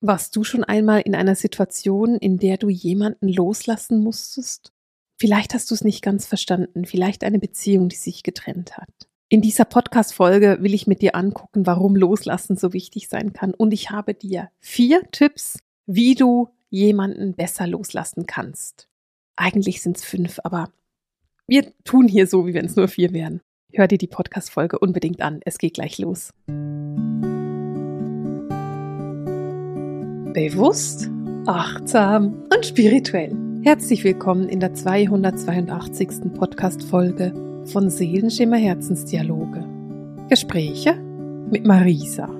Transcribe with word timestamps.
Warst 0.00 0.36
du 0.36 0.44
schon 0.44 0.62
einmal 0.62 1.00
in 1.00 1.16
einer 1.16 1.34
Situation, 1.34 2.16
in 2.18 2.38
der 2.38 2.56
du 2.56 2.68
jemanden 2.68 3.28
loslassen 3.28 4.00
musstest? 4.00 4.72
Vielleicht 5.18 5.54
hast 5.54 5.70
du 5.70 5.74
es 5.74 5.82
nicht 5.82 6.02
ganz 6.02 6.24
verstanden, 6.24 6.84
vielleicht 6.84 7.24
eine 7.24 7.40
Beziehung, 7.40 7.88
die 7.88 7.96
sich 7.96 8.22
getrennt 8.22 8.76
hat. 8.76 8.88
In 9.28 9.42
dieser 9.42 9.64
Podcast-Folge 9.64 10.58
will 10.60 10.72
ich 10.72 10.86
mit 10.86 11.02
dir 11.02 11.16
angucken, 11.16 11.66
warum 11.66 11.96
Loslassen 11.96 12.56
so 12.56 12.72
wichtig 12.72 13.08
sein 13.08 13.32
kann. 13.32 13.52
Und 13.52 13.72
ich 13.72 13.90
habe 13.90 14.14
dir 14.14 14.50
vier 14.60 15.02
Tipps, 15.10 15.58
wie 15.86 16.14
du 16.14 16.48
jemanden 16.70 17.34
besser 17.34 17.66
loslassen 17.66 18.26
kannst. 18.26 18.88
Eigentlich 19.34 19.82
sind 19.82 19.96
es 19.96 20.04
fünf, 20.04 20.38
aber 20.44 20.70
wir 21.48 21.72
tun 21.82 22.06
hier 22.06 22.28
so, 22.28 22.46
wie 22.46 22.54
wenn 22.54 22.66
es 22.66 22.76
nur 22.76 22.86
vier 22.86 23.12
wären. 23.12 23.40
Hör 23.72 23.88
dir 23.88 23.98
die 23.98 24.06
Podcast-Folge 24.06 24.78
unbedingt 24.78 25.20
an. 25.20 25.40
Es 25.44 25.58
geht 25.58 25.74
gleich 25.74 25.98
los. 25.98 26.32
Bewusst, 30.38 31.10
achtsam 31.48 32.44
und 32.54 32.64
spirituell. 32.64 33.36
Herzlich 33.64 34.04
willkommen 34.04 34.48
in 34.48 34.60
der 34.60 34.72
282. 34.72 36.32
Podcast-Folge 36.32 37.64
von 37.64 37.90
Seelenschimmer 37.90 38.56
Herzensdialoge. 38.56 39.66
Gespräche 40.28 40.94
mit 41.50 41.66
Marisa. 41.66 42.30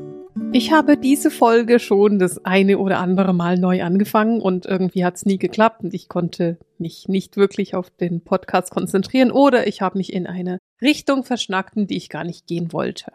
Ich 0.52 0.70
habe 0.70 0.96
diese 0.96 1.32
Folge 1.32 1.80
schon 1.80 2.20
das 2.20 2.44
eine 2.44 2.78
oder 2.78 3.00
andere 3.00 3.34
Mal 3.34 3.58
neu 3.58 3.82
angefangen 3.82 4.40
und 4.40 4.64
irgendwie 4.64 5.04
hat 5.04 5.16
es 5.16 5.26
nie 5.26 5.38
geklappt 5.38 5.82
und 5.82 5.92
ich 5.92 6.08
konnte 6.08 6.56
mich 6.78 7.08
nicht 7.08 7.36
wirklich 7.36 7.74
auf 7.74 7.90
den 7.90 8.20
Podcast 8.20 8.70
konzentrieren 8.70 9.32
oder 9.32 9.66
ich 9.66 9.82
habe 9.82 9.98
mich 9.98 10.12
in 10.12 10.28
eine 10.28 10.58
Richtung 10.80 11.24
verschnackt, 11.24 11.76
in 11.76 11.88
die 11.88 11.96
ich 11.96 12.10
gar 12.10 12.22
nicht 12.22 12.46
gehen 12.46 12.72
wollte. 12.72 13.10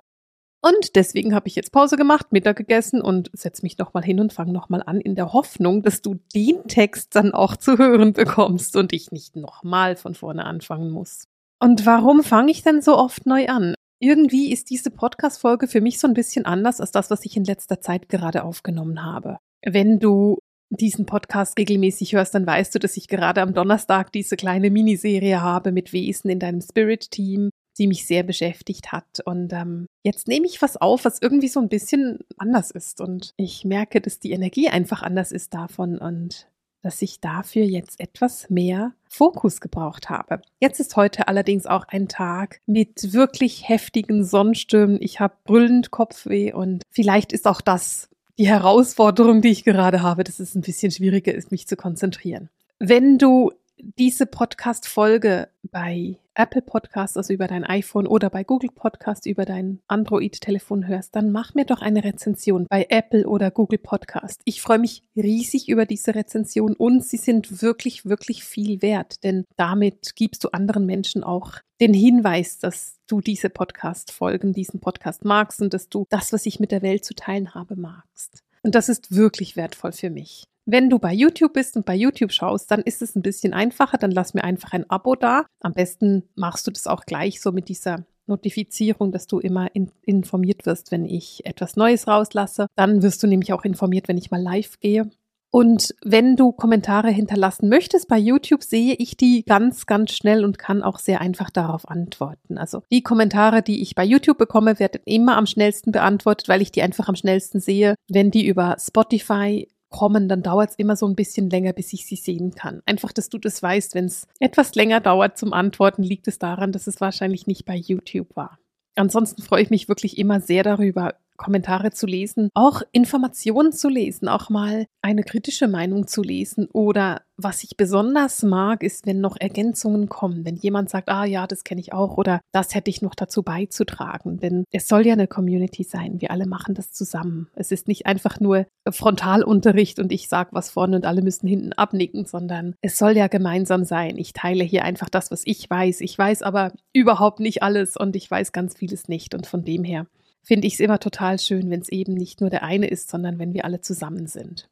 Und 0.65 0.95
deswegen 0.95 1.35
habe 1.35 1.49
ich 1.49 1.55
jetzt 1.55 1.73
Pause 1.73 1.97
gemacht, 1.97 2.31
Mittag 2.31 2.55
gegessen 2.55 3.01
und 3.01 3.29
setze 3.33 3.63
mich 3.63 3.77
nochmal 3.77 4.03
hin 4.03 4.21
und 4.21 4.31
fange 4.31 4.53
nochmal 4.53 4.81
an, 4.85 5.01
in 5.01 5.13
der 5.13 5.33
Hoffnung, 5.33 5.83
dass 5.83 6.01
du 6.01 6.15
den 6.33 6.67
Text 6.69 7.15
dann 7.15 7.33
auch 7.33 7.57
zu 7.57 7.77
hören 7.77 8.13
bekommst 8.13 8.77
und 8.77 8.93
ich 8.93 9.11
nicht 9.11 9.35
nochmal 9.35 9.97
von 9.97 10.15
vorne 10.15 10.45
anfangen 10.45 10.89
muss. 10.89 11.27
Und 11.59 11.85
warum 11.85 12.23
fange 12.23 12.51
ich 12.51 12.63
denn 12.63 12.81
so 12.81 12.97
oft 12.97 13.25
neu 13.25 13.47
an? 13.47 13.75
Irgendwie 13.99 14.53
ist 14.53 14.69
diese 14.69 14.89
Podcast-Folge 14.89 15.67
für 15.67 15.81
mich 15.81 15.99
so 15.99 16.07
ein 16.07 16.13
bisschen 16.13 16.45
anders 16.45 16.79
als 16.79 16.91
das, 16.91 17.09
was 17.09 17.25
ich 17.25 17.35
in 17.35 17.43
letzter 17.43 17.81
Zeit 17.81 18.07
gerade 18.07 18.45
aufgenommen 18.45 19.03
habe. 19.03 19.39
Wenn 19.65 19.99
du 19.99 20.37
diesen 20.69 21.05
Podcast 21.05 21.57
regelmäßig 21.57 22.13
hörst, 22.13 22.35
dann 22.35 22.47
weißt 22.47 22.73
du, 22.73 22.79
dass 22.79 22.95
ich 22.95 23.09
gerade 23.09 23.41
am 23.41 23.53
Donnerstag 23.53 24.13
diese 24.13 24.37
kleine 24.37 24.71
Miniserie 24.71 25.41
habe 25.41 25.73
mit 25.73 25.91
Wesen 25.91 26.29
in 26.29 26.39
deinem 26.39 26.61
Spirit-Team, 26.61 27.49
die 27.77 27.87
mich 27.87 28.05
sehr 28.05 28.23
beschäftigt 28.23 28.91
hat. 28.91 29.19
Und 29.25 29.53
ähm, 29.53 29.87
jetzt 30.03 30.27
nehme 30.27 30.45
ich 30.45 30.61
was 30.61 30.77
auf, 30.77 31.05
was 31.05 31.21
irgendwie 31.21 31.47
so 31.47 31.59
ein 31.59 31.69
bisschen 31.69 32.19
anders 32.37 32.71
ist. 32.71 33.01
Und 33.01 33.33
ich 33.37 33.65
merke, 33.65 34.01
dass 34.01 34.19
die 34.19 34.31
Energie 34.31 34.69
einfach 34.69 35.01
anders 35.01 35.31
ist 35.31 35.53
davon 35.53 35.97
und 35.97 36.47
dass 36.81 37.01
ich 37.01 37.21
dafür 37.21 37.63
jetzt 37.63 37.99
etwas 37.99 38.49
mehr 38.49 38.93
Fokus 39.07 39.61
gebraucht 39.61 40.09
habe. 40.09 40.41
Jetzt 40.59 40.79
ist 40.81 40.97
heute 40.97 41.29
allerdings 41.29 41.65
auch 41.65 41.85
ein 41.87 42.09
Tag 42.09 42.59
mit 42.65 43.13
wirklich 43.13 43.67
heftigen 43.67 44.25
Sonnenstürmen. 44.25 44.97
Ich 44.99 45.19
habe 45.21 45.35
brüllend 45.45 45.91
Kopfweh 45.91 46.51
und 46.51 46.83
vielleicht 46.89 47.31
ist 47.31 47.47
auch 47.47 47.61
das 47.61 48.09
die 48.37 48.47
Herausforderung, 48.47 49.41
die 49.41 49.49
ich 49.49 49.63
gerade 49.63 50.01
habe, 50.01 50.23
dass 50.23 50.39
es 50.39 50.55
ein 50.55 50.61
bisschen 50.61 50.91
schwieriger 50.91 51.33
ist, 51.33 51.51
mich 51.51 51.67
zu 51.67 51.75
konzentrieren. 51.75 52.49
Wenn 52.79 53.17
du 53.17 53.51
diese 53.97 54.25
Podcast-Folge 54.25 55.49
bei 55.63 56.17
Apple 56.35 56.61
Podcast, 56.61 57.17
also 57.17 57.33
über 57.33 57.47
dein 57.47 57.63
iPhone 57.63 58.07
oder 58.07 58.29
bei 58.29 58.43
Google 58.43 58.71
Podcast 58.73 59.25
über 59.25 59.45
dein 59.45 59.81
Android-Telefon 59.87 60.87
hörst, 60.87 61.15
dann 61.15 61.31
mach 61.31 61.53
mir 61.53 61.65
doch 61.65 61.81
eine 61.81 62.03
Rezension 62.03 62.65
bei 62.69 62.87
Apple 62.89 63.27
oder 63.27 63.51
Google 63.51 63.77
Podcast. 63.77 64.41
Ich 64.45 64.61
freue 64.61 64.79
mich 64.79 65.03
riesig 65.15 65.69
über 65.69 65.85
diese 65.85 66.15
Rezension 66.15 66.75
und 66.75 67.05
sie 67.05 67.17
sind 67.17 67.61
wirklich, 67.61 68.05
wirklich 68.05 68.43
viel 68.43 68.81
wert, 68.81 69.23
denn 69.23 69.45
damit 69.57 70.15
gibst 70.15 70.43
du 70.43 70.49
anderen 70.49 70.85
Menschen 70.85 71.23
auch 71.23 71.59
den 71.79 71.93
Hinweis, 71.93 72.59
dass 72.59 72.99
du 73.07 73.21
diese 73.21 73.49
Podcast-Folgen, 73.49 74.53
diesen 74.53 74.79
Podcast 74.79 75.25
magst 75.25 75.61
und 75.61 75.73
dass 75.73 75.89
du 75.89 76.05
das, 76.09 76.33
was 76.33 76.45
ich 76.45 76.59
mit 76.59 76.71
der 76.71 76.81
Welt 76.81 77.05
zu 77.05 77.13
teilen 77.13 77.53
habe, 77.53 77.75
magst. 77.75 78.43
Und 78.63 78.75
das 78.75 78.89
ist 78.89 79.13
wirklich 79.13 79.55
wertvoll 79.55 79.91
für 79.91 80.09
mich. 80.09 80.45
Wenn 80.65 80.89
du 80.89 80.99
bei 80.99 81.13
YouTube 81.13 81.53
bist 81.53 81.75
und 81.75 81.85
bei 81.85 81.95
YouTube 81.95 82.31
schaust, 82.31 82.71
dann 82.71 82.81
ist 82.81 83.01
es 83.01 83.15
ein 83.15 83.21
bisschen 83.21 83.53
einfacher. 83.53 83.97
Dann 83.97 84.11
lass 84.11 84.33
mir 84.33 84.43
einfach 84.43 84.71
ein 84.73 84.89
Abo 84.89 85.15
da. 85.15 85.45
Am 85.59 85.73
besten 85.73 86.23
machst 86.35 86.67
du 86.67 86.71
das 86.71 86.87
auch 86.87 87.05
gleich 87.05 87.41
so 87.41 87.51
mit 87.51 87.67
dieser 87.67 88.05
Notifizierung, 88.27 89.11
dass 89.11 89.27
du 89.27 89.39
immer 89.39 89.67
in, 89.75 89.91
informiert 90.01 90.65
wirst, 90.65 90.91
wenn 90.91 91.05
ich 91.05 91.45
etwas 91.45 91.75
Neues 91.75 92.07
rauslasse. 92.07 92.67
Dann 92.75 93.01
wirst 93.01 93.21
du 93.23 93.27
nämlich 93.27 93.51
auch 93.51 93.65
informiert, 93.65 94.07
wenn 94.07 94.17
ich 94.17 94.31
mal 94.31 94.41
live 94.41 94.79
gehe. 94.79 95.09
Und 95.55 95.93
wenn 96.03 96.35
du 96.35 96.51
Kommentare 96.51 97.11
hinterlassen 97.11 97.69
möchtest 97.69 98.07
bei 98.07 98.17
YouTube, 98.17 98.63
sehe 98.63 98.95
ich 98.97 99.17
die 99.17 99.43
ganz, 99.43 99.85
ganz 99.85 100.11
schnell 100.13 100.45
und 100.45 100.57
kann 100.57 100.81
auch 100.81 100.97
sehr 100.97 101.21
einfach 101.21 101.51
darauf 101.51 101.87
antworten. 101.87 102.57
Also 102.57 102.81
die 102.91 103.03
Kommentare, 103.03 103.61
die 103.61 103.83
ich 103.83 103.93
bei 103.93 104.03
YouTube 104.03 104.39
bekomme, 104.39 104.79
werden 104.79 105.01
immer 105.05 105.37
am 105.37 105.45
schnellsten 105.45 105.91
beantwortet, 105.91 106.49
weil 106.49 106.63
ich 106.63 106.71
die 106.71 106.81
einfach 106.81 107.07
am 107.07 107.15
schnellsten 107.15 107.59
sehe. 107.59 107.93
Wenn 108.09 108.31
die 108.31 108.47
über 108.47 108.77
Spotify 108.79 109.67
kommen, 109.93 110.27
dann 110.27 110.41
dauert 110.41 110.71
es 110.71 110.75
immer 110.75 110.97
so 110.97 111.07
ein 111.07 111.15
bisschen 111.15 111.49
länger, 111.49 111.71
bis 111.71 111.93
ich 111.93 112.05
sie 112.05 112.17
sehen 112.17 112.53
kann. 112.55 112.81
Einfach, 112.85 113.13
dass 113.13 113.29
du 113.29 113.37
das 113.37 113.61
weißt, 113.63 113.95
wenn 113.95 114.05
es 114.05 114.27
etwas 114.39 114.75
länger 114.75 114.99
dauert 114.99 115.37
zum 115.37 115.53
Antworten, 115.53 116.03
liegt 116.03 116.27
es 116.27 116.39
daran, 116.39 116.73
dass 116.73 116.87
es 116.87 116.99
wahrscheinlich 116.99 117.47
nicht 117.47 117.63
bei 117.65 117.75
YouTube 117.75 118.35
war. 118.35 118.59
Ansonsten 118.95 119.41
freue 119.41 119.63
ich 119.63 119.69
mich 119.69 119.87
wirklich 119.87 120.17
immer 120.17 120.41
sehr 120.41 120.63
darüber, 120.63 121.15
Kommentare 121.37 121.91
zu 121.91 122.05
lesen, 122.05 122.49
auch 122.53 122.81
Informationen 122.91 123.71
zu 123.71 123.89
lesen, 123.89 124.27
auch 124.27 124.49
mal 124.49 124.85
eine 125.01 125.23
kritische 125.23 125.67
Meinung 125.67 126.07
zu 126.07 126.21
lesen. 126.21 126.67
Oder 126.71 127.21
was 127.37 127.63
ich 127.63 127.75
besonders 127.75 128.43
mag, 128.43 128.83
ist, 128.83 129.05
wenn 129.05 129.19
noch 129.19 129.35
Ergänzungen 129.39 130.07
kommen, 130.07 130.45
wenn 130.45 130.55
jemand 130.55 130.89
sagt, 130.89 131.09
ah 131.09 131.25
ja, 131.25 131.47
das 131.47 131.63
kenne 131.63 131.81
ich 131.81 131.91
auch 131.93 132.17
oder 132.17 132.41
das 132.51 132.75
hätte 132.75 132.89
ich 132.89 133.01
noch 133.01 133.15
dazu 133.15 133.43
beizutragen. 133.43 134.39
Denn 134.39 134.65
es 134.71 134.87
soll 134.87 135.05
ja 135.05 135.13
eine 135.13 135.27
Community 135.27 135.83
sein. 135.83 136.21
Wir 136.21 136.31
alle 136.31 136.45
machen 136.45 136.75
das 136.75 136.91
zusammen. 136.91 137.47
Es 137.55 137.71
ist 137.71 137.87
nicht 137.87 138.05
einfach 138.05 138.39
nur 138.39 138.67
Frontalunterricht 138.89 139.99
und 139.99 140.11
ich 140.11 140.29
sage 140.29 140.51
was 140.53 140.69
vorne 140.69 140.95
und 140.95 141.05
alle 141.05 141.21
müssen 141.21 141.47
hinten 141.47 141.73
abnicken, 141.73 142.25
sondern 142.25 142.75
es 142.81 142.97
soll 142.97 143.17
ja 143.17 143.27
gemeinsam 143.27 143.83
sein. 143.83 144.17
Ich 144.17 144.33
teile 144.33 144.63
hier 144.63 144.83
einfach 144.83 145.09
das, 145.09 145.31
was 145.31 145.41
ich 145.45 145.69
weiß. 145.69 146.01
Ich 146.01 146.17
weiß 146.17 146.43
aber 146.43 146.71
überhaupt 146.93 147.39
nicht 147.39 147.63
alles 147.63 147.97
und 147.97 148.15
ich 148.15 148.29
weiß 148.29 148.51
ganz 148.51 148.75
vieles 148.75 149.07
nicht. 149.07 149.33
Und 149.33 149.47
von 149.47 149.65
dem 149.65 149.83
her 149.83 150.05
finde 150.43 150.67
ich 150.67 150.73
es 150.75 150.79
immer 150.79 150.99
total 150.99 151.39
schön, 151.39 151.69
wenn 151.69 151.81
es 151.81 151.89
eben 151.89 152.13
nicht 152.13 152.41
nur 152.41 152.49
der 152.49 152.63
eine 152.63 152.87
ist, 152.87 153.09
sondern 153.09 153.39
wenn 153.39 153.53
wir 153.53 153.65
alle 153.65 153.81
zusammen 153.81 154.27
sind. 154.27 154.69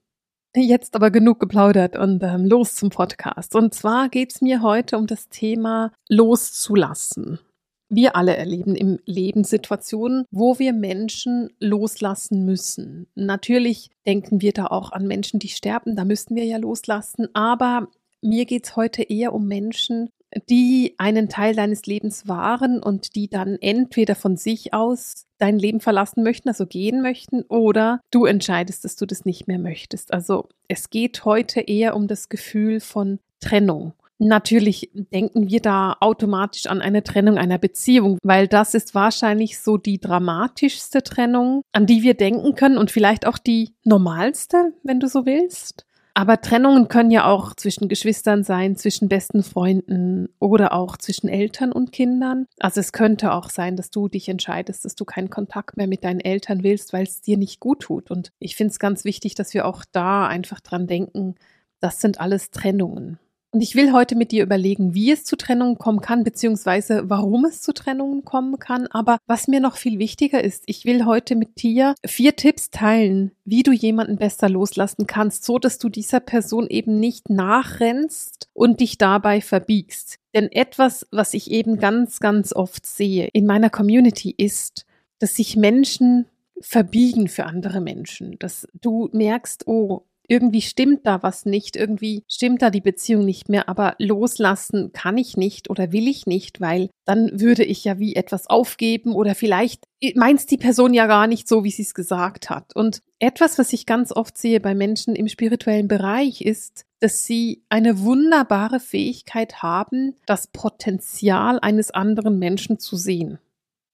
Jetzt 0.55 0.95
aber 0.95 1.11
genug 1.11 1.39
geplaudert 1.39 1.95
und 1.95 2.21
ähm, 2.23 2.45
los 2.45 2.75
zum 2.75 2.89
Podcast. 2.89 3.55
Und 3.55 3.73
zwar 3.73 4.09
geht 4.09 4.35
es 4.35 4.41
mir 4.41 4.61
heute 4.61 4.97
um 4.97 5.07
das 5.07 5.29
Thema 5.29 5.93
loszulassen. 6.09 7.39
Wir 7.87 8.15
alle 8.15 8.35
erleben 8.35 8.75
im 8.75 8.99
Leben 9.05 9.43
Situationen, 9.43 10.25
wo 10.29 10.59
wir 10.59 10.73
Menschen 10.73 11.49
loslassen 11.59 12.45
müssen. 12.45 13.07
Natürlich 13.15 13.89
denken 14.05 14.41
wir 14.41 14.51
da 14.51 14.67
auch 14.67 14.91
an 14.91 15.07
Menschen, 15.07 15.39
die 15.39 15.49
sterben, 15.49 15.95
da 15.95 16.05
müssten 16.05 16.35
wir 16.35 16.45
ja 16.45 16.57
loslassen. 16.57 17.27
Aber 17.33 17.87
mir 18.21 18.45
geht 18.45 18.65
es 18.65 18.75
heute 18.75 19.03
eher 19.03 19.33
um 19.33 19.47
Menschen, 19.47 20.09
die 20.49 20.95
einen 20.97 21.29
Teil 21.29 21.55
deines 21.55 21.85
Lebens 21.85 22.27
waren 22.27 22.81
und 22.81 23.15
die 23.15 23.29
dann 23.29 23.57
entweder 23.59 24.15
von 24.15 24.37
sich 24.37 24.73
aus 24.73 25.25
dein 25.37 25.57
Leben 25.57 25.79
verlassen 25.79 26.23
möchten, 26.23 26.49
also 26.49 26.65
gehen 26.65 27.01
möchten, 27.01 27.43
oder 27.43 28.01
du 28.11 28.25
entscheidest, 28.25 28.85
dass 28.85 28.95
du 28.95 29.05
das 29.05 29.25
nicht 29.25 29.47
mehr 29.47 29.59
möchtest. 29.59 30.13
Also 30.13 30.49
es 30.67 30.89
geht 30.89 31.25
heute 31.25 31.61
eher 31.61 31.95
um 31.95 32.07
das 32.07 32.29
Gefühl 32.29 32.79
von 32.79 33.19
Trennung. 33.39 33.93
Natürlich 34.23 34.91
denken 34.93 35.49
wir 35.49 35.61
da 35.61 35.97
automatisch 35.99 36.67
an 36.67 36.79
eine 36.79 37.01
Trennung 37.01 37.39
einer 37.39 37.57
Beziehung, 37.57 38.19
weil 38.21 38.47
das 38.47 38.75
ist 38.75 38.93
wahrscheinlich 38.93 39.59
so 39.59 39.77
die 39.77 39.99
dramatischste 39.99 41.01
Trennung, 41.01 41.63
an 41.71 41.87
die 41.87 42.03
wir 42.03 42.13
denken 42.13 42.53
können 42.53 42.77
und 42.77 42.91
vielleicht 42.91 43.25
auch 43.25 43.39
die 43.39 43.71
normalste, 43.83 44.73
wenn 44.83 44.99
du 44.99 45.07
so 45.07 45.25
willst. 45.25 45.87
Aber 46.13 46.41
Trennungen 46.41 46.89
können 46.89 47.11
ja 47.11 47.25
auch 47.25 47.55
zwischen 47.55 47.87
Geschwistern 47.87 48.43
sein, 48.43 48.75
zwischen 48.75 49.07
besten 49.07 49.43
Freunden 49.43 50.27
oder 50.39 50.73
auch 50.73 50.97
zwischen 50.97 51.29
Eltern 51.29 51.71
und 51.71 51.91
Kindern. 51.91 52.47
Also 52.59 52.81
es 52.81 52.91
könnte 52.91 53.31
auch 53.31 53.49
sein, 53.49 53.77
dass 53.77 53.91
du 53.91 54.09
dich 54.09 54.27
entscheidest, 54.27 54.83
dass 54.83 54.95
du 54.95 55.05
keinen 55.05 55.29
Kontakt 55.29 55.77
mehr 55.77 55.87
mit 55.87 56.03
deinen 56.03 56.19
Eltern 56.19 56.63
willst, 56.63 56.91
weil 56.91 57.03
es 57.03 57.21
dir 57.21 57.37
nicht 57.37 57.59
gut 57.59 57.81
tut. 57.81 58.11
Und 58.11 58.31
ich 58.39 58.55
finde 58.55 58.71
es 58.71 58.79
ganz 58.79 59.05
wichtig, 59.05 59.35
dass 59.35 59.53
wir 59.53 59.65
auch 59.65 59.85
da 59.91 60.27
einfach 60.27 60.59
dran 60.59 60.85
denken, 60.85 61.35
das 61.79 62.01
sind 62.01 62.19
alles 62.19 62.51
Trennungen. 62.51 63.17
Und 63.53 63.59
ich 63.59 63.75
will 63.75 63.91
heute 63.91 64.15
mit 64.15 64.31
dir 64.31 64.43
überlegen, 64.43 64.93
wie 64.93 65.11
es 65.11 65.25
zu 65.25 65.35
Trennungen 65.35 65.77
kommen 65.77 65.99
kann, 65.99 66.23
beziehungsweise 66.23 67.09
warum 67.09 67.43
es 67.43 67.61
zu 67.61 67.73
Trennungen 67.73 68.23
kommen 68.23 68.59
kann. 68.59 68.87
Aber 68.87 69.17
was 69.27 69.49
mir 69.49 69.59
noch 69.59 69.75
viel 69.75 69.99
wichtiger 69.99 70.41
ist, 70.41 70.63
ich 70.67 70.85
will 70.85 71.05
heute 71.05 71.35
mit 71.35 71.61
dir 71.61 71.95
vier 72.05 72.37
Tipps 72.37 72.69
teilen, 72.69 73.31
wie 73.43 73.63
du 73.63 73.73
jemanden 73.73 74.15
besser 74.15 74.47
loslassen 74.47 75.05
kannst, 75.05 75.43
so 75.43 75.59
dass 75.59 75.79
du 75.79 75.89
dieser 75.89 76.21
Person 76.21 76.67
eben 76.69 77.01
nicht 77.01 77.29
nachrennst 77.29 78.47
und 78.53 78.79
dich 78.79 78.97
dabei 78.97 79.41
verbiegst. 79.41 80.15
Denn 80.33 80.49
etwas, 80.49 81.05
was 81.11 81.33
ich 81.33 81.51
eben 81.51 81.77
ganz, 81.77 82.21
ganz 82.21 82.53
oft 82.53 82.85
sehe 82.85 83.27
in 83.33 83.45
meiner 83.45 83.69
Community 83.69 84.33
ist, 84.37 84.85
dass 85.19 85.35
sich 85.35 85.57
Menschen 85.57 86.25
verbiegen 86.61 87.27
für 87.27 87.45
andere 87.45 87.81
Menschen, 87.81 88.39
dass 88.39 88.65
du 88.79 89.09
merkst, 89.11 89.67
oh, 89.67 90.03
irgendwie 90.31 90.61
stimmt 90.61 91.05
da 91.05 91.21
was 91.23 91.45
nicht, 91.45 91.75
irgendwie 91.75 92.23
stimmt 92.25 92.61
da 92.61 92.69
die 92.69 92.79
Beziehung 92.79 93.25
nicht 93.25 93.49
mehr, 93.49 93.67
aber 93.67 93.95
loslassen 93.97 94.93
kann 94.93 95.17
ich 95.17 95.35
nicht 95.35 95.69
oder 95.69 95.91
will 95.91 96.07
ich 96.07 96.25
nicht, 96.25 96.61
weil 96.61 96.89
dann 97.03 97.41
würde 97.41 97.65
ich 97.65 97.83
ja 97.83 97.99
wie 97.99 98.15
etwas 98.15 98.47
aufgeben 98.47 99.13
oder 99.13 99.35
vielleicht 99.35 99.83
meint 100.15 100.49
die 100.49 100.57
Person 100.57 100.93
ja 100.93 101.07
gar 101.07 101.27
nicht 101.27 101.49
so, 101.49 101.65
wie 101.65 101.71
sie 101.71 101.81
es 101.81 101.93
gesagt 101.93 102.49
hat. 102.49 102.73
Und 102.73 103.01
etwas, 103.19 103.59
was 103.59 103.73
ich 103.73 103.85
ganz 103.85 104.13
oft 104.13 104.37
sehe 104.37 104.61
bei 104.61 104.73
Menschen 104.73 105.17
im 105.17 105.27
spirituellen 105.27 105.89
Bereich, 105.89 106.41
ist, 106.41 106.85
dass 107.01 107.25
sie 107.25 107.65
eine 107.67 107.99
wunderbare 107.99 108.79
Fähigkeit 108.79 109.61
haben, 109.61 110.15
das 110.25 110.47
Potenzial 110.47 111.59
eines 111.59 111.91
anderen 111.91 112.39
Menschen 112.39 112.79
zu 112.79 112.95
sehen. 112.95 113.37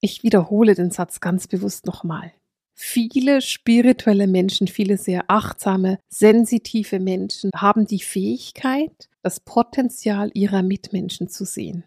Ich 0.00 0.22
wiederhole 0.22 0.76
den 0.76 0.92
Satz 0.92 1.18
ganz 1.18 1.48
bewusst 1.48 1.84
nochmal. 1.84 2.30
Viele 2.80 3.40
spirituelle 3.40 4.28
Menschen, 4.28 4.68
viele 4.68 4.98
sehr 4.98 5.24
achtsame, 5.26 5.98
sensitive 6.08 7.00
Menschen 7.00 7.50
haben 7.52 7.88
die 7.88 7.98
Fähigkeit, 7.98 9.08
das 9.20 9.40
Potenzial 9.40 10.30
ihrer 10.32 10.62
Mitmenschen 10.62 11.28
zu 11.28 11.44
sehen. 11.44 11.82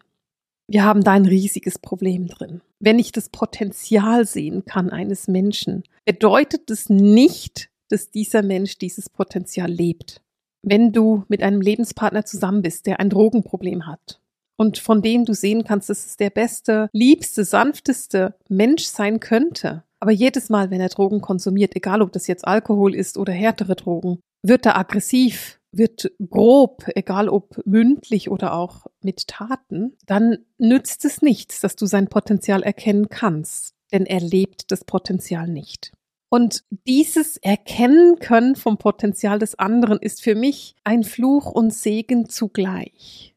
Wir 0.68 0.84
haben 0.84 1.02
da 1.02 1.12
ein 1.12 1.24
riesiges 1.24 1.78
Problem 1.78 2.28
drin. 2.28 2.60
Wenn 2.78 2.98
ich 2.98 3.10
das 3.10 3.30
Potenzial 3.30 4.26
sehen 4.26 4.66
kann 4.66 4.90
eines 4.90 5.28
Menschen, 5.28 5.84
bedeutet 6.04 6.70
es 6.70 6.90
nicht, 6.90 7.70
dass 7.88 8.10
dieser 8.10 8.42
Mensch 8.42 8.76
dieses 8.76 9.08
Potenzial 9.08 9.70
lebt. 9.70 10.20
Wenn 10.60 10.92
du 10.92 11.24
mit 11.26 11.42
einem 11.42 11.62
Lebenspartner 11.62 12.26
zusammen 12.26 12.60
bist, 12.60 12.86
der 12.86 13.00
ein 13.00 13.08
Drogenproblem 13.08 13.86
hat 13.86 14.20
und 14.56 14.76
von 14.76 15.00
dem 15.00 15.24
du 15.24 15.32
sehen 15.32 15.64
kannst, 15.64 15.88
dass 15.88 16.04
es 16.04 16.18
der 16.18 16.30
beste, 16.30 16.90
liebste, 16.92 17.44
sanfteste 17.44 18.34
Mensch 18.50 18.84
sein 18.84 19.18
könnte, 19.20 19.84
aber 20.02 20.10
jedes 20.10 20.48
Mal, 20.48 20.72
wenn 20.72 20.80
er 20.80 20.88
Drogen 20.88 21.20
konsumiert, 21.20 21.76
egal 21.76 22.02
ob 22.02 22.10
das 22.10 22.26
jetzt 22.26 22.44
Alkohol 22.44 22.92
ist 22.92 23.16
oder 23.18 23.32
härtere 23.32 23.76
Drogen, 23.76 24.18
wird 24.42 24.66
er 24.66 24.76
aggressiv, 24.76 25.60
wird 25.70 26.10
grob, 26.28 26.84
egal 26.96 27.28
ob 27.28 27.64
mündlich 27.64 28.28
oder 28.28 28.54
auch 28.54 28.88
mit 29.00 29.28
Taten, 29.28 29.96
dann 30.04 30.38
nützt 30.58 31.04
es 31.04 31.22
nichts, 31.22 31.60
dass 31.60 31.76
du 31.76 31.86
sein 31.86 32.08
Potenzial 32.08 32.64
erkennen 32.64 33.10
kannst, 33.10 33.74
denn 33.92 34.04
er 34.04 34.18
lebt 34.18 34.72
das 34.72 34.82
Potenzial 34.82 35.46
nicht. 35.46 35.92
Und 36.28 36.64
dieses 36.88 37.36
Erkennen 37.36 38.18
können 38.18 38.56
vom 38.56 38.78
Potenzial 38.78 39.38
des 39.38 39.56
anderen 39.56 40.00
ist 40.00 40.20
für 40.20 40.34
mich 40.34 40.74
ein 40.82 41.04
Fluch 41.04 41.46
und 41.52 41.72
Segen 41.72 42.28
zugleich. 42.28 43.31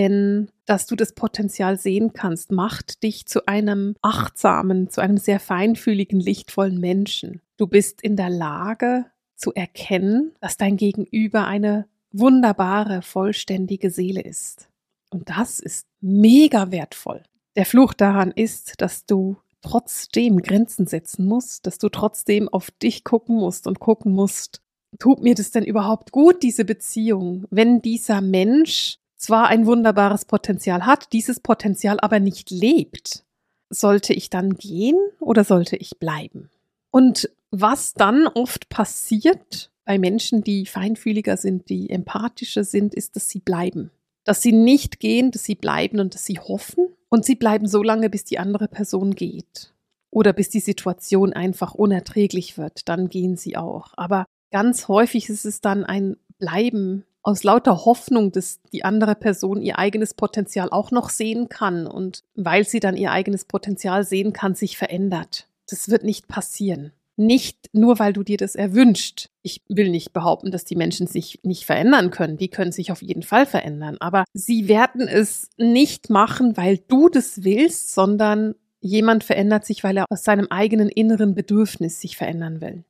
Denn 0.00 0.48
dass 0.64 0.86
du 0.86 0.96
das 0.96 1.12
Potenzial 1.12 1.78
sehen 1.78 2.14
kannst, 2.14 2.52
macht 2.52 3.02
dich 3.02 3.26
zu 3.26 3.46
einem 3.46 3.96
achtsamen, 4.00 4.88
zu 4.88 5.02
einem 5.02 5.18
sehr 5.18 5.38
feinfühligen, 5.38 6.18
lichtvollen 6.18 6.80
Menschen. 6.80 7.42
Du 7.58 7.66
bist 7.66 8.00
in 8.00 8.16
der 8.16 8.30
Lage 8.30 9.04
zu 9.36 9.52
erkennen, 9.52 10.32
dass 10.40 10.56
dein 10.56 10.78
Gegenüber 10.78 11.46
eine 11.46 11.86
wunderbare, 12.12 13.02
vollständige 13.02 13.90
Seele 13.90 14.22
ist. 14.22 14.70
Und 15.10 15.28
das 15.28 15.60
ist 15.60 15.86
mega 16.00 16.70
wertvoll. 16.70 17.22
Der 17.54 17.66
Fluch 17.66 17.92
daran 17.92 18.30
ist, 18.30 18.80
dass 18.80 19.04
du 19.04 19.36
trotzdem 19.60 20.40
Grenzen 20.40 20.86
setzen 20.86 21.26
musst, 21.26 21.66
dass 21.66 21.76
du 21.76 21.90
trotzdem 21.90 22.48
auf 22.48 22.70
dich 22.70 23.04
gucken 23.04 23.36
musst 23.36 23.66
und 23.66 23.80
gucken 23.80 24.12
musst, 24.12 24.62
tut 24.98 25.22
mir 25.22 25.34
das 25.34 25.50
denn 25.50 25.64
überhaupt 25.64 26.10
gut, 26.10 26.42
diese 26.42 26.64
Beziehung, 26.64 27.44
wenn 27.50 27.82
dieser 27.82 28.22
Mensch 28.22 28.99
zwar 29.20 29.48
ein 29.48 29.66
wunderbares 29.66 30.24
Potenzial 30.24 30.86
hat, 30.86 31.12
dieses 31.12 31.40
Potenzial 31.40 32.00
aber 32.00 32.20
nicht 32.20 32.50
lebt, 32.50 33.24
sollte 33.68 34.14
ich 34.14 34.30
dann 34.30 34.54
gehen 34.54 34.96
oder 35.20 35.44
sollte 35.44 35.76
ich 35.76 35.98
bleiben? 35.98 36.50
Und 36.90 37.30
was 37.50 37.94
dann 37.94 38.26
oft 38.26 38.68
passiert 38.68 39.70
bei 39.84 39.98
Menschen, 39.98 40.42
die 40.42 40.66
feinfühliger 40.66 41.36
sind, 41.36 41.68
die 41.68 41.90
empathischer 41.90 42.64
sind, 42.64 42.94
ist, 42.94 43.14
dass 43.14 43.28
sie 43.28 43.40
bleiben. 43.40 43.90
Dass 44.24 44.42
sie 44.42 44.52
nicht 44.52 45.00
gehen, 45.00 45.30
dass 45.30 45.44
sie 45.44 45.54
bleiben 45.54 46.00
und 46.00 46.14
dass 46.14 46.24
sie 46.24 46.38
hoffen. 46.38 46.88
Und 47.08 47.24
sie 47.24 47.34
bleiben 47.34 47.66
so 47.66 47.82
lange, 47.82 48.08
bis 48.08 48.24
die 48.24 48.38
andere 48.38 48.68
Person 48.68 49.14
geht. 49.14 49.72
Oder 50.10 50.32
bis 50.32 50.48
die 50.48 50.60
Situation 50.60 51.32
einfach 51.32 51.74
unerträglich 51.74 52.56
wird. 52.56 52.88
Dann 52.88 53.08
gehen 53.08 53.36
sie 53.36 53.56
auch. 53.56 53.92
Aber 53.96 54.26
ganz 54.50 54.88
häufig 54.88 55.28
ist 55.28 55.44
es 55.44 55.60
dann 55.60 55.84
ein 55.84 56.16
Bleiben 56.38 57.04
aus 57.22 57.44
lauter 57.44 57.84
Hoffnung, 57.84 58.32
dass 58.32 58.60
die 58.72 58.84
andere 58.84 59.14
Person 59.14 59.62
ihr 59.62 59.78
eigenes 59.78 60.14
Potenzial 60.14 60.70
auch 60.70 60.90
noch 60.90 61.10
sehen 61.10 61.48
kann 61.48 61.86
und 61.86 62.24
weil 62.34 62.64
sie 62.64 62.80
dann 62.80 62.96
ihr 62.96 63.12
eigenes 63.12 63.44
Potenzial 63.44 64.04
sehen 64.04 64.32
kann, 64.32 64.54
sich 64.54 64.78
verändert. 64.78 65.48
Das 65.68 65.88
wird 65.88 66.04
nicht 66.04 66.28
passieren. 66.28 66.92
Nicht 67.16 67.68
nur, 67.74 67.98
weil 67.98 68.14
du 68.14 68.22
dir 68.22 68.38
das 68.38 68.54
erwünscht. 68.54 69.28
Ich 69.42 69.62
will 69.68 69.90
nicht 69.90 70.14
behaupten, 70.14 70.50
dass 70.50 70.64
die 70.64 70.74
Menschen 70.74 71.06
sich 71.06 71.38
nicht 71.42 71.66
verändern 71.66 72.10
können. 72.10 72.38
Die 72.38 72.48
können 72.48 72.72
sich 72.72 72.90
auf 72.90 73.02
jeden 73.02 73.22
Fall 73.22 73.44
verändern. 73.44 73.98
Aber 74.00 74.24
sie 74.32 74.68
werden 74.68 75.06
es 75.06 75.50
nicht 75.58 76.08
machen, 76.08 76.56
weil 76.56 76.78
du 76.78 77.10
das 77.10 77.44
willst, 77.44 77.92
sondern 77.92 78.54
jemand 78.80 79.22
verändert 79.22 79.66
sich, 79.66 79.84
weil 79.84 79.98
er 79.98 80.06
aus 80.08 80.24
seinem 80.24 80.46
eigenen 80.48 80.88
inneren 80.88 81.34
Bedürfnis 81.34 82.00
sich 82.00 82.16
verändern 82.16 82.62
will. 82.62 82.84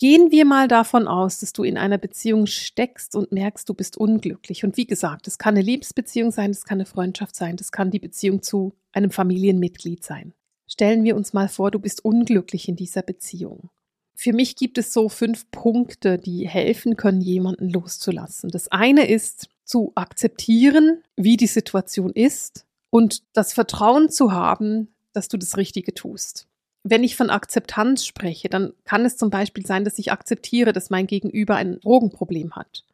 Gehen 0.00 0.30
wir 0.30 0.46
mal 0.46 0.66
davon 0.66 1.06
aus, 1.06 1.40
dass 1.40 1.52
du 1.52 1.62
in 1.62 1.76
einer 1.76 1.98
Beziehung 1.98 2.46
steckst 2.46 3.14
und 3.14 3.32
merkst, 3.32 3.68
du 3.68 3.74
bist 3.74 3.98
unglücklich. 3.98 4.64
Und 4.64 4.78
wie 4.78 4.86
gesagt, 4.86 5.28
es 5.28 5.36
kann 5.36 5.54
eine 5.54 5.62
Liebesbeziehung 5.62 6.30
sein, 6.30 6.50
es 6.50 6.64
kann 6.64 6.78
eine 6.78 6.86
Freundschaft 6.86 7.36
sein, 7.36 7.56
das 7.56 7.70
kann 7.70 7.90
die 7.90 7.98
Beziehung 7.98 8.42
zu 8.42 8.72
einem 8.92 9.10
Familienmitglied 9.10 10.02
sein. 10.02 10.32
Stellen 10.66 11.04
wir 11.04 11.16
uns 11.16 11.34
mal 11.34 11.48
vor, 11.48 11.70
du 11.70 11.78
bist 11.78 12.02
unglücklich 12.02 12.66
in 12.66 12.76
dieser 12.76 13.02
Beziehung. 13.02 13.68
Für 14.14 14.32
mich 14.32 14.56
gibt 14.56 14.78
es 14.78 14.94
so 14.94 15.10
fünf 15.10 15.50
Punkte, 15.50 16.16
die 16.16 16.48
helfen 16.48 16.96
können, 16.96 17.20
jemanden 17.20 17.68
loszulassen. 17.68 18.50
Das 18.50 18.68
eine 18.68 19.06
ist 19.06 19.50
zu 19.64 19.92
akzeptieren, 19.96 21.02
wie 21.16 21.36
die 21.36 21.46
Situation 21.46 22.12
ist 22.12 22.64
und 22.88 23.22
das 23.34 23.52
Vertrauen 23.52 24.08
zu 24.08 24.32
haben, 24.32 24.94
dass 25.12 25.28
du 25.28 25.36
das 25.36 25.58
Richtige 25.58 25.92
tust 25.92 26.49
wenn 26.82 27.04
ich 27.04 27.16
von 27.16 27.30
Akzeptanz 27.30 28.06
spreche, 28.06 28.48
dann 28.48 28.72
kann 28.84 29.04
es 29.04 29.16
zum 29.16 29.30
Beispiel 29.30 29.66
sein, 29.66 29.84
dass 29.84 29.98
ich 29.98 30.12
akzeptiere, 30.12 30.72
dass 30.72 30.90
mein 30.90 31.06
Gegenüber 31.06 31.56
ein 31.56 31.80
Drogenproblem 31.80 32.56
hat 32.56 32.84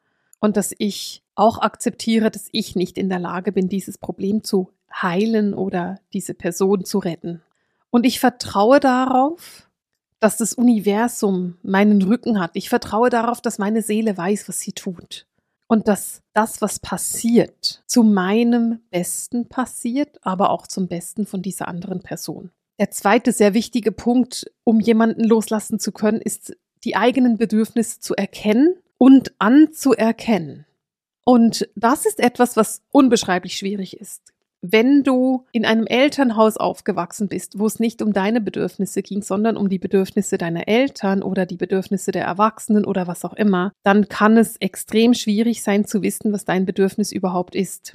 und 0.41 0.57
dass 0.57 0.75
ich 0.79 1.23
auch 1.35 1.59
akzeptiere, 1.59 2.31
dass 2.31 2.49
ich 2.53 2.75
nicht 2.75 2.99
in 2.99 3.09
der 3.09 3.19
Lage 3.19 3.53
bin, 3.53 3.69
dieses 3.69 3.99
Problem 3.99 4.43
zu 4.43 4.71
heilen 4.93 5.55
oder 5.55 6.01
diese 6.13 6.35
Person 6.35 6.85
zu 6.85 6.99
retten. 6.99 7.43
Und 7.91 8.07
ich 8.07 8.21
vertraue 8.21 8.81
darauf, 8.81 9.69
dass 10.19 10.39
das 10.39 10.55
Universum 10.55 11.59
meinen 11.63 12.03
Rücken 12.03 12.41
hat. 12.41 12.53
Ich 12.55 12.69
vertraue 12.69 13.11
darauf, 13.11 13.41
dass 13.41 13.59
meine 13.59 13.83
Seele 13.83 14.17
weiß, 14.17 14.49
was 14.49 14.61
sie 14.61 14.73
tut. 14.73 15.27
Und 15.69 15.89
dass 15.89 16.23
das, 16.33 16.63
was 16.63 16.79
passiert, 16.79 17.83
zu 17.87 18.03
meinem 18.03 18.81
Besten 18.91 19.49
passiert, 19.49 20.19
aber 20.23 20.51
auch 20.51 20.67
zum 20.67 20.87
Besten 20.89 21.27
von 21.27 21.43
dieser 21.43 21.69
anderen 21.69 22.01
Person. 22.01 22.51
Der 22.79 22.91
zweite 22.91 23.33
sehr 23.33 23.55
wichtige 23.55 23.93
Punkt, 23.93 24.51
um 24.65 24.81
jemanden 24.81 25.25
loslassen 25.25 25.79
zu 25.79 25.93
können, 25.93 26.21
ist 26.21 26.57
die 26.85 26.95
eigenen 26.97 27.39
Bedürfnisse 27.39 28.01
zu 28.01 28.15
erkennen 28.15 28.77
und 28.99 29.33
anzuerkennen. 29.39 30.67
Und 31.25 31.69
das 31.75 32.07
ist 32.07 32.21
etwas, 32.21 32.57
was 32.57 32.83
unbeschreiblich 32.93 33.57
schwierig 33.57 33.99
ist. 33.99 34.33
Wenn 34.63 35.03
du 35.03 35.45
in 35.53 35.65
einem 35.65 35.87
Elternhaus 35.87 36.57
aufgewachsen 36.57 37.29
bist, 37.29 37.59
wo 37.59 37.67
es 37.67 37.79
nicht 37.79 38.03
um 38.03 38.13
deine 38.13 38.41
Bedürfnisse 38.41 39.03
ging, 39.03 39.23
sondern 39.23 39.57
um 39.57 39.69
die 39.69 39.79
Bedürfnisse 39.79 40.39
deiner 40.39 40.67
Eltern 40.67 41.23
oder 41.23 41.47
die 41.47 41.57
Bedürfnisse 41.57 42.11
der 42.11 42.25
Erwachsenen 42.25 42.85
oder 42.85 43.07
was 43.07 43.25
auch 43.25 43.35
immer, 43.35 43.73
dann 43.85 44.09
kann 44.09 44.37
es 44.37 44.57
extrem 44.57 45.15
schwierig 45.15 45.63
sein 45.63 45.85
zu 45.85 46.03
wissen, 46.03 46.33
was 46.33 46.45
dein 46.45 46.67
Bedürfnis 46.67 47.13
überhaupt 47.13 47.55
ist. 47.55 47.95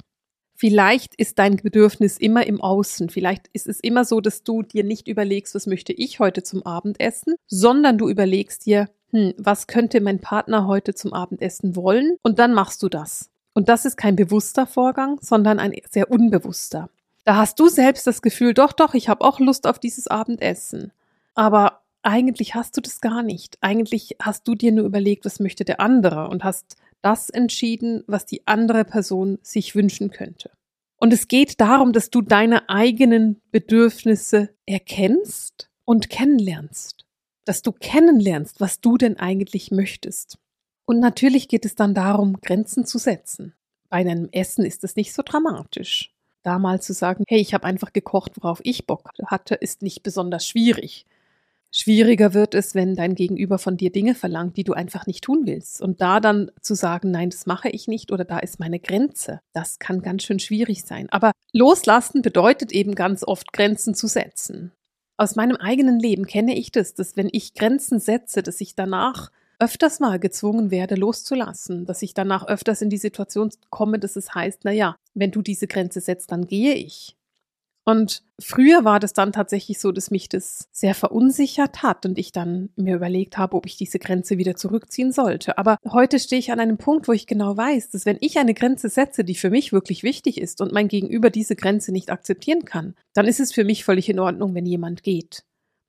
Vielleicht 0.62 1.16
ist 1.16 1.40
dein 1.40 1.56
Bedürfnis 1.56 2.18
immer 2.18 2.46
im 2.46 2.60
Außen. 2.60 3.08
Vielleicht 3.08 3.48
ist 3.52 3.66
es 3.66 3.80
immer 3.80 4.04
so, 4.04 4.20
dass 4.20 4.44
du 4.44 4.62
dir 4.62 4.84
nicht 4.84 5.08
überlegst, 5.08 5.56
was 5.56 5.66
möchte 5.66 5.92
ich 5.92 6.20
heute 6.20 6.44
zum 6.44 6.64
Abendessen, 6.64 7.34
sondern 7.48 7.98
du 7.98 8.08
überlegst 8.08 8.64
dir, 8.64 8.88
hm, 9.10 9.34
was 9.38 9.66
könnte 9.66 10.00
mein 10.00 10.20
Partner 10.20 10.68
heute 10.68 10.94
zum 10.94 11.14
Abendessen 11.14 11.74
wollen? 11.74 12.16
Und 12.22 12.38
dann 12.38 12.54
machst 12.54 12.80
du 12.84 12.88
das. 12.88 13.28
Und 13.54 13.68
das 13.68 13.84
ist 13.84 13.96
kein 13.96 14.14
bewusster 14.14 14.68
Vorgang, 14.68 15.18
sondern 15.20 15.58
ein 15.58 15.74
sehr 15.90 16.12
unbewusster. 16.12 16.88
Da 17.24 17.34
hast 17.34 17.58
du 17.58 17.66
selbst 17.66 18.06
das 18.06 18.22
Gefühl, 18.22 18.54
doch, 18.54 18.72
doch, 18.72 18.94
ich 18.94 19.08
habe 19.08 19.24
auch 19.24 19.40
Lust 19.40 19.66
auf 19.66 19.80
dieses 19.80 20.06
Abendessen. 20.06 20.92
Aber 21.34 21.80
eigentlich 22.02 22.54
hast 22.54 22.76
du 22.76 22.80
das 22.80 23.00
gar 23.00 23.24
nicht. 23.24 23.58
Eigentlich 23.62 24.14
hast 24.22 24.46
du 24.46 24.54
dir 24.54 24.70
nur 24.70 24.84
überlegt, 24.84 25.24
was 25.24 25.40
möchte 25.40 25.64
der 25.64 25.80
andere 25.80 26.28
und 26.28 26.44
hast 26.44 26.76
das 27.02 27.28
entschieden, 27.30 28.04
was 28.06 28.26
die 28.26 28.46
andere 28.46 28.84
Person 28.84 29.38
sich 29.42 29.74
wünschen 29.74 30.10
könnte. 30.10 30.50
Und 30.96 31.12
es 31.12 31.26
geht 31.26 31.60
darum, 31.60 31.92
dass 31.92 32.10
du 32.10 32.22
deine 32.22 32.68
eigenen 32.68 33.42
Bedürfnisse 33.50 34.50
erkennst 34.66 35.68
und 35.84 36.08
kennenlernst. 36.08 37.04
Dass 37.44 37.62
du 37.62 37.72
kennenlernst, 37.72 38.60
was 38.60 38.80
du 38.80 38.96
denn 38.96 39.18
eigentlich 39.18 39.72
möchtest. 39.72 40.38
Und 40.84 41.00
natürlich 41.00 41.48
geht 41.48 41.64
es 41.64 41.74
dann 41.74 41.94
darum, 41.94 42.40
Grenzen 42.40 42.86
zu 42.86 42.98
setzen. 42.98 43.54
Bei 43.88 43.96
einem 43.96 44.28
Essen 44.30 44.64
ist 44.64 44.84
es 44.84 44.94
nicht 44.94 45.12
so 45.12 45.22
dramatisch. 45.24 46.14
Da 46.44 46.58
mal 46.58 46.80
zu 46.80 46.92
sagen, 46.92 47.24
hey, 47.28 47.40
ich 47.40 47.52
habe 47.52 47.64
einfach 47.64 47.92
gekocht, 47.92 48.32
worauf 48.36 48.60
ich 48.62 48.86
Bock 48.86 49.10
hatte, 49.26 49.54
ist 49.56 49.82
nicht 49.82 50.02
besonders 50.02 50.46
schwierig. 50.46 51.06
Schwieriger 51.74 52.34
wird 52.34 52.54
es, 52.54 52.74
wenn 52.74 52.94
dein 52.94 53.14
Gegenüber 53.14 53.58
von 53.58 53.78
dir 53.78 53.90
Dinge 53.90 54.14
verlangt, 54.14 54.58
die 54.58 54.64
du 54.64 54.74
einfach 54.74 55.06
nicht 55.06 55.24
tun 55.24 55.46
willst. 55.46 55.80
Und 55.80 56.02
da 56.02 56.20
dann 56.20 56.50
zu 56.60 56.74
sagen, 56.74 57.10
nein, 57.10 57.30
das 57.30 57.46
mache 57.46 57.70
ich 57.70 57.88
nicht 57.88 58.12
oder 58.12 58.26
da 58.26 58.38
ist 58.40 58.60
meine 58.60 58.78
Grenze, 58.78 59.40
das 59.54 59.78
kann 59.78 60.02
ganz 60.02 60.22
schön 60.22 60.38
schwierig 60.38 60.84
sein. 60.84 61.08
Aber 61.10 61.32
loslassen 61.52 62.20
bedeutet 62.20 62.72
eben 62.72 62.94
ganz 62.94 63.24
oft 63.24 63.54
Grenzen 63.54 63.94
zu 63.94 64.06
setzen. 64.06 64.72
Aus 65.16 65.34
meinem 65.34 65.56
eigenen 65.56 65.98
Leben 65.98 66.26
kenne 66.26 66.54
ich 66.54 66.72
das, 66.72 66.92
dass 66.92 67.16
wenn 67.16 67.30
ich 67.32 67.54
Grenzen 67.54 68.00
setze, 68.00 68.42
dass 68.42 68.60
ich 68.60 68.74
danach 68.74 69.30
öfters 69.58 69.98
mal 69.98 70.18
gezwungen 70.18 70.70
werde, 70.70 70.96
loszulassen, 70.96 71.86
dass 71.86 72.02
ich 72.02 72.12
danach 72.12 72.46
öfters 72.48 72.82
in 72.82 72.90
die 72.90 72.98
Situation 72.98 73.50
komme, 73.70 73.98
dass 73.98 74.16
es 74.16 74.34
heißt, 74.34 74.60
na 74.64 74.72
ja, 74.72 74.96
wenn 75.14 75.30
du 75.30 75.40
diese 75.40 75.68
Grenze 75.68 76.00
setzt, 76.00 76.32
dann 76.32 76.46
gehe 76.46 76.74
ich. 76.74 77.16
Und 77.84 78.22
früher 78.38 78.84
war 78.84 79.00
das 79.00 79.12
dann 79.12 79.32
tatsächlich 79.32 79.80
so, 79.80 79.90
dass 79.90 80.12
mich 80.12 80.28
das 80.28 80.68
sehr 80.70 80.94
verunsichert 80.94 81.82
hat 81.82 82.06
und 82.06 82.16
ich 82.16 82.30
dann 82.30 82.70
mir 82.76 82.94
überlegt 82.94 83.38
habe, 83.38 83.56
ob 83.56 83.66
ich 83.66 83.76
diese 83.76 83.98
Grenze 83.98 84.38
wieder 84.38 84.54
zurückziehen 84.54 85.10
sollte. 85.10 85.58
Aber 85.58 85.78
heute 85.90 86.20
stehe 86.20 86.38
ich 86.38 86.52
an 86.52 86.60
einem 86.60 86.78
Punkt, 86.78 87.08
wo 87.08 87.12
ich 87.12 87.26
genau 87.26 87.56
weiß, 87.56 87.90
dass 87.90 88.06
wenn 88.06 88.18
ich 88.20 88.38
eine 88.38 88.54
Grenze 88.54 88.88
setze, 88.88 89.24
die 89.24 89.34
für 89.34 89.50
mich 89.50 89.72
wirklich 89.72 90.04
wichtig 90.04 90.40
ist 90.40 90.60
und 90.60 90.72
mein 90.72 90.86
Gegenüber 90.86 91.30
diese 91.30 91.56
Grenze 91.56 91.90
nicht 91.90 92.10
akzeptieren 92.10 92.64
kann, 92.64 92.94
dann 93.14 93.26
ist 93.26 93.40
es 93.40 93.52
für 93.52 93.64
mich 93.64 93.84
völlig 93.84 94.08
in 94.08 94.20
Ordnung, 94.20 94.54
wenn 94.54 94.66
jemand 94.66 95.02
geht. 95.02 95.42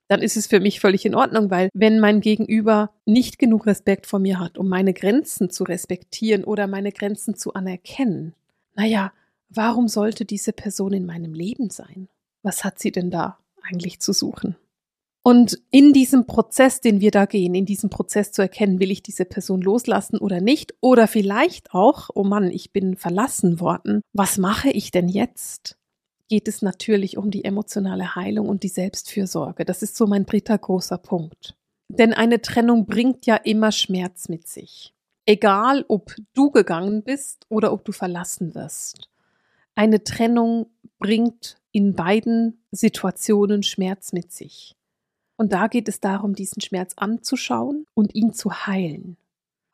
Dann 0.08 0.22
ist 0.22 0.36
es 0.36 0.48
für 0.48 0.60
mich 0.60 0.80
völlig 0.80 1.06
in 1.06 1.16
Ordnung, 1.16 1.50
weil 1.52 1.70
wenn 1.74 2.00
mein 2.00 2.22
Gegenüber 2.22 2.92
nicht 3.06 3.38
genug 3.40 3.68
Respekt 3.68 4.08
vor 4.08 4.20
mir 4.20 4.40
hat, 4.40 4.58
um 4.58 4.68
meine 4.68 4.94
Grenzen 4.94 5.50
zu 5.50 5.64
respektieren 5.64 6.44
oder 6.44 6.68
meine 6.68 6.92
Grenzen 6.92 7.36
zu 7.36 7.54
anerkennen, 7.54 8.34
naja, 8.76 9.14
Warum 9.56 9.88
sollte 9.88 10.26
diese 10.26 10.52
Person 10.52 10.94
in 10.94 11.06
meinem 11.06 11.34
Leben 11.34 11.70
sein? 11.70 12.10
Was 12.42 12.64
hat 12.64 12.80
sie 12.80 12.92
denn 12.92 13.12
da 13.12 13.38
eigentlich 13.62 14.00
zu 14.00 14.14
suchen? 14.14 14.56
Und 15.26 15.62
in 15.72 15.94
diesem 15.94 16.26
Prozess, 16.26 16.82
den 16.82 17.00
wir 17.00 17.12
da 17.12 17.26
gehen, 17.26 17.56
in 17.56 17.66
diesem 17.66 17.90
Prozess 17.90 18.34
zu 18.34 18.42
erkennen, 18.42 18.80
will 18.80 18.92
ich 18.92 19.04
diese 19.04 19.24
Person 19.24 19.62
loslassen 19.62 20.18
oder 20.18 20.42
nicht? 20.42 20.74
Oder 20.82 21.08
vielleicht 21.08 21.74
auch, 21.74 22.10
oh 22.14 22.26
Mann, 22.26 22.52
ich 22.52 22.74
bin 22.74 22.98
verlassen 22.98 23.62
worden. 23.62 24.02
Was 24.12 24.38
mache 24.38 24.70
ich 24.70 24.92
denn 24.92 25.08
jetzt? 25.08 25.78
Geht 26.28 26.50
es 26.50 26.62
natürlich 26.62 27.18
um 27.18 27.32
die 27.32 27.46
emotionale 27.46 28.16
Heilung 28.16 28.50
und 28.50 28.64
die 28.64 28.70
Selbstfürsorge. 28.70 29.64
Das 29.64 29.82
ist 29.82 29.96
so 29.96 30.08
mein 30.08 30.26
dritter 30.26 30.58
großer 30.58 30.98
Punkt. 30.98 31.56
Denn 31.88 32.14
eine 32.14 32.42
Trennung 32.42 32.86
bringt 32.86 33.26
ja 33.26 33.36
immer 33.36 33.72
Schmerz 33.72 34.28
mit 34.28 34.48
sich. 34.48 34.94
Egal, 35.26 35.86
ob 35.88 36.16
du 36.34 36.52
gegangen 36.52 37.04
bist 37.04 37.46
oder 37.48 37.72
ob 37.72 37.86
du 37.86 37.94
verlassen 37.94 38.56
wirst. 38.56 39.10
Eine 39.75 40.03
Trennung 40.03 40.68
bringt 41.00 41.58
in 41.72 41.96
beiden 41.96 42.63
Situationen 42.72 43.63
Schmerz 43.63 44.13
mit 44.13 44.32
sich. 44.32 44.75
Und 45.36 45.51
da 45.51 45.68
geht 45.68 45.89
es 45.89 46.00
darum, 46.00 46.36
diesen 46.36 46.62
Schmerz 46.62 46.94
anzuschauen 46.96 47.86
und 47.96 48.13
ihn 48.13 48.34
zu 48.34 48.68
heilen. 48.68 49.18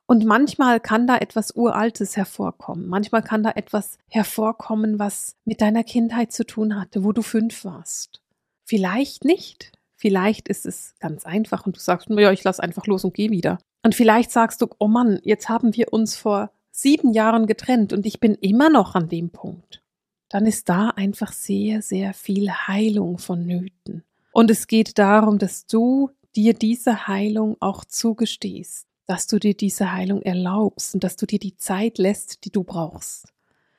Und 0.08 0.26
manchmal 0.26 0.80
kann 0.80 1.06
da 1.06 1.18
etwas 1.18 1.52
Uraltes 1.52 2.18
hervorkommen. 2.18 2.88
Manchmal 2.88 3.22
kann 3.22 3.44
da 3.44 3.52
etwas 3.52 3.98
hervorkommen, 4.08 4.98
was 4.98 5.36
mit 5.46 5.62
deiner 5.62 5.84
Kindheit 5.84 6.32
zu 6.32 6.46
tun 6.46 6.80
hatte, 6.80 7.04
wo 7.04 7.12
du 7.12 7.22
fünf 7.22 7.66
warst. 7.66 8.22
Vielleicht 8.66 9.26
nicht. 9.26 9.72
Vielleicht 9.96 10.48
ist 10.48 10.66
es 10.66 10.96
ganz 11.00 11.26
einfach 11.26 11.66
und 11.66 11.76
du 11.76 11.80
sagst, 11.80 12.10
ja, 12.10 12.32
ich 12.32 12.44
lass 12.44 12.62
einfach 12.62 12.88
los 12.88 13.04
und 13.04 13.14
geh 13.14 13.30
wieder. 13.30 13.60
Und 13.84 13.94
vielleicht 13.94 14.32
sagst 14.32 14.62
du, 14.62 14.68
oh 14.80 14.88
Mann, 14.88 15.20
jetzt 15.24 15.50
haben 15.50 15.76
wir 15.76 15.92
uns 15.92 16.16
vor 16.16 16.52
sieben 16.72 17.14
Jahren 17.14 17.46
getrennt 17.46 17.92
und 17.92 18.06
ich 18.06 18.20
bin 18.20 18.34
immer 18.36 18.70
noch 18.70 18.96
an 18.96 19.10
dem 19.10 19.30
Punkt 19.30 19.84
dann 20.30 20.46
ist 20.46 20.70
da 20.70 20.90
einfach 20.90 21.34
sehr, 21.34 21.82
sehr 21.82 22.14
viel 22.14 22.50
Heilung 22.50 23.18
vonnöten. 23.18 24.04
Und 24.32 24.52
es 24.52 24.68
geht 24.68 24.98
darum, 24.98 25.40
dass 25.40 25.66
du 25.66 26.12
dir 26.36 26.54
diese 26.54 27.08
Heilung 27.08 27.58
auch 27.60 27.84
zugestehst, 27.84 28.88
dass 29.08 29.28
du 29.28 29.40
dir 29.40 29.56
diese 29.56 29.92
Heilung 29.92 30.22
erlaubst 30.22 30.94
und 30.94 31.04
dass 31.04 31.16
du 31.16 31.26
dir 31.26 31.40
die 31.40 31.58
Zeit 31.58 31.98
lässt, 31.98 32.46
die 32.46 32.52
du 32.52 32.64
brauchst. 32.64 33.26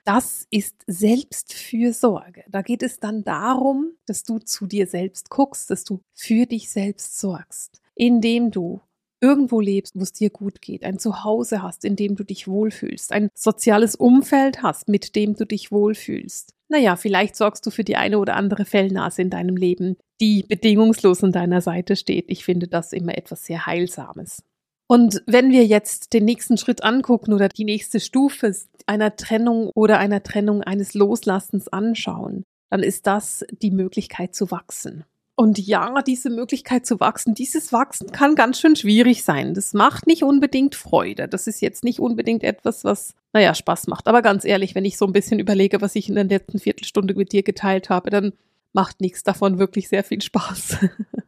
Das 0.04 0.46
ist 0.50 0.74
Selbstfürsorge. 0.86 2.44
Da 2.48 2.62
geht 2.62 2.82
es 2.82 2.98
dann 2.98 3.22
darum, 3.22 3.92
dass 4.06 4.24
du 4.24 4.38
zu 4.38 4.66
dir 4.66 4.86
selbst 4.86 5.30
guckst, 5.30 5.70
dass 5.70 5.84
du 5.84 6.00
für 6.14 6.46
dich 6.46 6.70
selbst 6.70 7.20
sorgst, 7.20 7.80
indem 7.94 8.50
du 8.50 8.80
irgendwo 9.20 9.60
lebst, 9.60 9.96
wo 9.96 10.02
es 10.02 10.12
dir 10.12 10.30
gut 10.30 10.60
geht, 10.60 10.84
ein 10.84 10.98
Zuhause 10.98 11.62
hast, 11.62 11.84
in 11.84 11.96
dem 11.96 12.16
du 12.16 12.24
dich 12.24 12.48
wohlfühlst, 12.48 13.12
ein 13.12 13.28
soziales 13.34 13.94
Umfeld 13.94 14.62
hast, 14.62 14.88
mit 14.88 15.14
dem 15.16 15.34
du 15.34 15.46
dich 15.46 15.70
wohlfühlst. 15.70 16.54
Naja, 16.68 16.96
vielleicht 16.96 17.36
sorgst 17.36 17.66
du 17.66 17.70
für 17.70 17.84
die 17.84 17.96
eine 17.96 18.18
oder 18.18 18.36
andere 18.36 18.64
Fellnase 18.64 19.22
in 19.22 19.30
deinem 19.30 19.56
Leben, 19.56 19.96
die 20.20 20.44
bedingungslos 20.44 21.24
an 21.24 21.32
deiner 21.32 21.60
Seite 21.60 21.96
steht. 21.96 22.26
Ich 22.28 22.44
finde 22.44 22.68
das 22.68 22.92
immer 22.92 23.16
etwas 23.18 23.44
sehr 23.44 23.66
Heilsames. 23.66 24.42
Und 24.86 25.22
wenn 25.26 25.50
wir 25.50 25.66
jetzt 25.66 26.12
den 26.12 26.24
nächsten 26.24 26.56
Schritt 26.56 26.82
angucken 26.82 27.32
oder 27.32 27.48
die 27.48 27.64
nächste 27.64 28.00
Stufe 28.00 28.54
einer 28.86 29.14
Trennung 29.14 29.70
oder 29.74 29.98
einer 29.98 30.22
Trennung 30.22 30.62
eines 30.62 30.94
Loslassens 30.94 31.68
anschauen, 31.68 32.44
dann 32.70 32.82
ist 32.82 33.06
das 33.06 33.44
die 33.50 33.70
Möglichkeit 33.70 34.34
zu 34.34 34.50
wachsen. 34.50 35.04
Und 35.40 35.58
ja, 35.58 36.02
diese 36.02 36.28
Möglichkeit 36.28 36.84
zu 36.84 37.00
wachsen, 37.00 37.32
dieses 37.32 37.72
Wachsen 37.72 38.12
kann 38.12 38.34
ganz 38.34 38.60
schön 38.60 38.76
schwierig 38.76 39.24
sein. 39.24 39.54
Das 39.54 39.72
macht 39.72 40.06
nicht 40.06 40.22
unbedingt 40.22 40.74
Freude. 40.74 41.28
Das 41.28 41.46
ist 41.46 41.62
jetzt 41.62 41.82
nicht 41.82 41.98
unbedingt 41.98 42.44
etwas, 42.44 42.84
was, 42.84 43.14
naja, 43.32 43.54
Spaß 43.54 43.86
macht. 43.86 44.06
Aber 44.06 44.20
ganz 44.20 44.44
ehrlich, 44.44 44.74
wenn 44.74 44.84
ich 44.84 44.98
so 44.98 45.06
ein 45.06 45.14
bisschen 45.14 45.38
überlege, 45.38 45.80
was 45.80 45.96
ich 45.96 46.10
in 46.10 46.16
der 46.16 46.24
letzten 46.24 46.58
Viertelstunde 46.58 47.14
mit 47.14 47.32
dir 47.32 47.42
geteilt 47.42 47.88
habe, 47.88 48.10
dann 48.10 48.34
macht 48.74 49.00
nichts 49.00 49.22
davon 49.22 49.58
wirklich 49.58 49.88
sehr 49.88 50.04
viel 50.04 50.20
Spaß. 50.20 50.76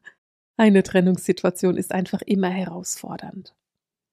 Eine 0.58 0.82
Trennungssituation 0.82 1.78
ist 1.78 1.90
einfach 1.90 2.20
immer 2.20 2.50
herausfordernd. 2.50 3.54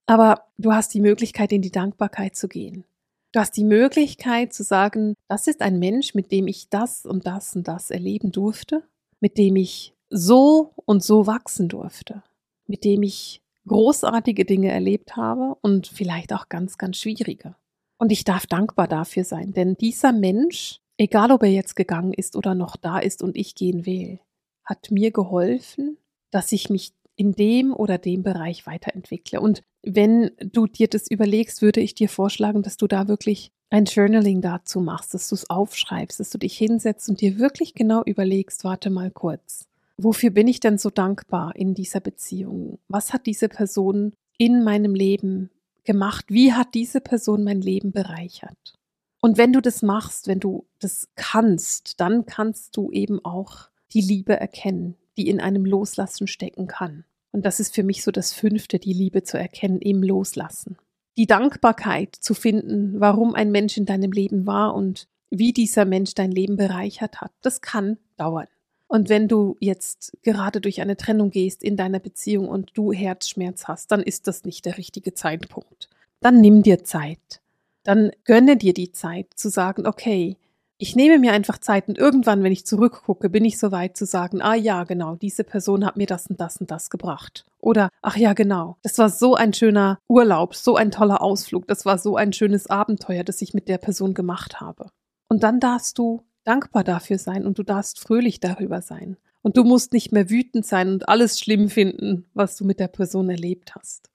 Aber 0.06 0.46
du 0.56 0.72
hast 0.72 0.94
die 0.94 1.02
Möglichkeit, 1.02 1.52
in 1.52 1.60
die 1.60 1.72
Dankbarkeit 1.72 2.36
zu 2.36 2.48
gehen. 2.48 2.84
Du 3.32 3.40
hast 3.40 3.54
die 3.54 3.64
Möglichkeit 3.64 4.54
zu 4.54 4.62
sagen, 4.62 5.14
das 5.28 5.46
ist 5.46 5.60
ein 5.60 5.78
Mensch, 5.78 6.14
mit 6.14 6.32
dem 6.32 6.48
ich 6.48 6.70
das 6.70 7.04
und 7.04 7.26
das 7.26 7.54
und 7.54 7.68
das 7.68 7.90
erleben 7.90 8.32
durfte 8.32 8.82
mit 9.20 9.38
dem 9.38 9.56
ich 9.56 9.94
so 10.08 10.72
und 10.84 11.02
so 11.02 11.26
wachsen 11.26 11.68
durfte, 11.68 12.22
mit 12.66 12.84
dem 12.84 13.02
ich 13.02 13.42
großartige 13.66 14.44
Dinge 14.44 14.70
erlebt 14.70 15.16
habe 15.16 15.56
und 15.60 15.86
vielleicht 15.86 16.32
auch 16.32 16.48
ganz, 16.48 16.78
ganz 16.78 16.96
schwierige. 16.96 17.54
Und 17.98 18.10
ich 18.10 18.24
darf 18.24 18.46
dankbar 18.46 18.88
dafür 18.88 19.24
sein, 19.24 19.52
denn 19.52 19.76
dieser 19.76 20.12
Mensch, 20.12 20.80
egal 20.96 21.30
ob 21.30 21.42
er 21.42 21.50
jetzt 21.50 21.76
gegangen 21.76 22.14
ist 22.14 22.34
oder 22.34 22.54
noch 22.54 22.76
da 22.76 22.98
ist 22.98 23.22
und 23.22 23.36
ich 23.36 23.54
gehen 23.54 23.86
will, 23.86 24.18
hat 24.64 24.90
mir 24.90 25.10
geholfen, 25.10 25.98
dass 26.30 26.52
ich 26.52 26.70
mich 26.70 26.92
in 27.16 27.32
dem 27.32 27.74
oder 27.74 27.98
dem 27.98 28.22
Bereich 28.22 28.66
weiterentwickle. 28.66 29.40
Und 29.40 29.62
wenn 29.82 30.30
du 30.40 30.66
dir 30.66 30.88
das 30.88 31.10
überlegst, 31.10 31.60
würde 31.60 31.80
ich 31.80 31.94
dir 31.94 32.08
vorschlagen, 32.08 32.62
dass 32.62 32.78
du 32.78 32.86
da 32.86 33.08
wirklich 33.08 33.52
ein 33.70 33.84
Journaling 33.84 34.40
dazu 34.40 34.80
machst, 34.80 35.14
dass 35.14 35.28
du 35.28 35.36
es 35.36 35.48
aufschreibst, 35.48 36.18
dass 36.18 36.30
du 36.30 36.38
dich 36.38 36.58
hinsetzt 36.58 37.08
und 37.08 37.20
dir 37.20 37.38
wirklich 37.38 37.74
genau 37.74 38.02
überlegst, 38.04 38.64
warte 38.64 38.90
mal 38.90 39.10
kurz, 39.10 39.68
wofür 39.96 40.30
bin 40.30 40.48
ich 40.48 40.60
denn 40.60 40.76
so 40.76 40.90
dankbar 40.90 41.54
in 41.54 41.74
dieser 41.74 42.00
Beziehung? 42.00 42.80
Was 42.88 43.12
hat 43.12 43.26
diese 43.26 43.48
Person 43.48 44.12
in 44.38 44.64
meinem 44.64 44.94
Leben 44.94 45.50
gemacht? 45.84 46.26
Wie 46.28 46.52
hat 46.52 46.74
diese 46.74 47.00
Person 47.00 47.44
mein 47.44 47.60
Leben 47.60 47.92
bereichert? 47.92 48.74
Und 49.20 49.38
wenn 49.38 49.52
du 49.52 49.60
das 49.60 49.82
machst, 49.82 50.26
wenn 50.26 50.40
du 50.40 50.66
das 50.80 51.08
kannst, 51.14 52.00
dann 52.00 52.26
kannst 52.26 52.76
du 52.76 52.90
eben 52.90 53.24
auch 53.24 53.68
die 53.92 54.00
Liebe 54.00 54.38
erkennen, 54.38 54.96
die 55.16 55.28
in 55.28 55.40
einem 55.40 55.64
Loslassen 55.64 56.26
stecken 56.26 56.66
kann. 56.66 57.04
Und 57.30 57.44
das 57.44 57.60
ist 57.60 57.74
für 57.74 57.84
mich 57.84 58.02
so 58.02 58.10
das 58.10 58.32
Fünfte, 58.32 58.78
die 58.78 58.94
Liebe 58.94 59.22
zu 59.22 59.38
erkennen 59.38 59.78
im 59.80 60.02
Loslassen 60.02 60.76
die 61.16 61.26
Dankbarkeit 61.26 62.14
zu 62.14 62.34
finden, 62.34 63.00
warum 63.00 63.34
ein 63.34 63.50
Mensch 63.50 63.76
in 63.76 63.86
deinem 63.86 64.12
Leben 64.12 64.46
war 64.46 64.74
und 64.74 65.08
wie 65.30 65.52
dieser 65.52 65.84
Mensch 65.84 66.14
dein 66.14 66.32
Leben 66.32 66.56
bereichert 66.56 67.20
hat, 67.20 67.32
das 67.42 67.60
kann 67.60 67.98
dauern. 68.16 68.46
Und 68.88 69.08
wenn 69.08 69.28
du 69.28 69.56
jetzt 69.60 70.18
gerade 70.22 70.60
durch 70.60 70.80
eine 70.80 70.96
Trennung 70.96 71.30
gehst 71.30 71.62
in 71.62 71.76
deiner 71.76 72.00
Beziehung 72.00 72.48
und 72.48 72.72
du 72.74 72.92
Herzschmerz 72.92 73.68
hast, 73.68 73.92
dann 73.92 74.02
ist 74.02 74.26
das 74.26 74.44
nicht 74.44 74.64
der 74.64 74.78
richtige 74.78 75.14
Zeitpunkt. 75.14 75.88
Dann 76.20 76.40
nimm 76.40 76.62
dir 76.64 76.82
Zeit. 76.82 77.40
Dann 77.84 78.10
gönne 78.24 78.56
dir 78.56 78.74
die 78.74 78.90
Zeit 78.90 79.28
zu 79.36 79.48
sagen, 79.48 79.86
okay, 79.86 80.36
ich 80.80 80.96
nehme 80.96 81.18
mir 81.18 81.32
einfach 81.32 81.58
Zeit 81.58 81.88
und 81.88 81.98
irgendwann, 81.98 82.42
wenn 82.42 82.52
ich 82.52 82.64
zurückgucke, 82.64 83.28
bin 83.28 83.44
ich 83.44 83.58
so 83.58 83.70
weit 83.70 83.98
zu 83.98 84.06
sagen, 84.06 84.40
ah 84.40 84.54
ja, 84.54 84.84
genau, 84.84 85.14
diese 85.14 85.44
Person 85.44 85.84
hat 85.84 85.98
mir 85.98 86.06
das 86.06 86.26
und 86.26 86.40
das 86.40 86.56
und 86.56 86.70
das 86.70 86.88
gebracht. 86.88 87.44
Oder, 87.58 87.90
ach 88.00 88.16
ja, 88.16 88.32
genau, 88.32 88.78
das 88.82 88.96
war 88.96 89.10
so 89.10 89.34
ein 89.34 89.52
schöner 89.52 89.98
Urlaub, 90.08 90.54
so 90.54 90.76
ein 90.76 90.90
toller 90.90 91.20
Ausflug, 91.20 91.68
das 91.68 91.84
war 91.84 91.98
so 91.98 92.16
ein 92.16 92.32
schönes 92.32 92.68
Abenteuer, 92.68 93.24
das 93.24 93.42
ich 93.42 93.52
mit 93.52 93.68
der 93.68 93.76
Person 93.76 94.14
gemacht 94.14 94.60
habe. 94.60 94.88
Und 95.28 95.42
dann 95.42 95.60
darfst 95.60 95.98
du 95.98 96.22
dankbar 96.44 96.82
dafür 96.82 97.18
sein 97.18 97.44
und 97.44 97.58
du 97.58 97.62
darfst 97.62 98.00
fröhlich 98.00 98.40
darüber 98.40 98.80
sein. 98.80 99.18
Und 99.42 99.58
du 99.58 99.64
musst 99.64 99.92
nicht 99.92 100.12
mehr 100.12 100.30
wütend 100.30 100.64
sein 100.64 100.88
und 100.88 101.08
alles 101.08 101.38
schlimm 101.38 101.68
finden, 101.68 102.26
was 102.32 102.56
du 102.56 102.64
mit 102.64 102.80
der 102.80 102.88
Person 102.88 103.28
erlebt 103.28 103.74
hast. 103.74 104.10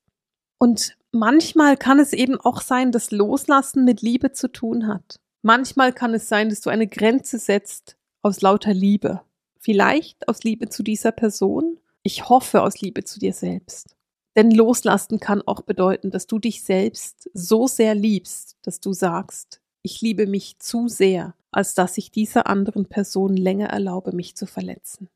Und 0.57 0.97
manchmal 1.11 1.77
kann 1.77 1.99
es 1.99 2.11
eben 2.11 2.39
auch 2.39 2.61
sein, 2.61 2.91
dass 2.91 3.11
Loslassen 3.11 3.85
mit 3.85 4.01
Liebe 4.01 4.31
zu 4.31 4.51
tun 4.51 4.87
hat. 4.87 5.19
Manchmal 5.47 5.93
kann 5.93 6.15
es 6.15 6.27
sein, 6.27 6.49
dass 6.49 6.61
du 6.61 6.71
eine 6.71 6.87
Grenze 6.87 7.37
setzt 7.37 7.97
aus 8.23 8.41
lauter 8.41 8.73
Liebe. 8.73 9.21
Vielleicht 9.59 10.27
aus 10.27 10.41
Liebe 10.43 10.69
zu 10.69 10.81
dieser 10.81 11.11
Person, 11.11 11.77
Ich 12.01 12.29
hoffe 12.29 12.63
aus 12.63 12.81
Liebe 12.81 13.03
zu 13.03 13.19
dir 13.19 13.31
selbst. 13.31 13.95
Denn 14.35 14.49
loslassen 14.49 15.19
kann 15.19 15.43
auch 15.43 15.61
bedeuten, 15.61 16.09
dass 16.09 16.25
du 16.25 16.39
dich 16.39 16.63
selbst 16.63 17.29
so 17.35 17.67
sehr 17.67 17.93
liebst, 17.93 18.57
dass 18.63 18.79
du 18.79 18.91
sagst, 18.91 19.61
ich 19.83 20.01
liebe 20.01 20.25
mich 20.25 20.57
zu 20.57 20.87
sehr, 20.87 21.35
als 21.51 21.75
dass 21.75 21.99
ich 21.99 22.09
dieser 22.09 22.47
anderen 22.47 22.87
Person 22.87 23.37
länger 23.37 23.67
erlaube, 23.67 24.15
mich 24.15 24.35
zu 24.35 24.47
verletzen. 24.47 25.09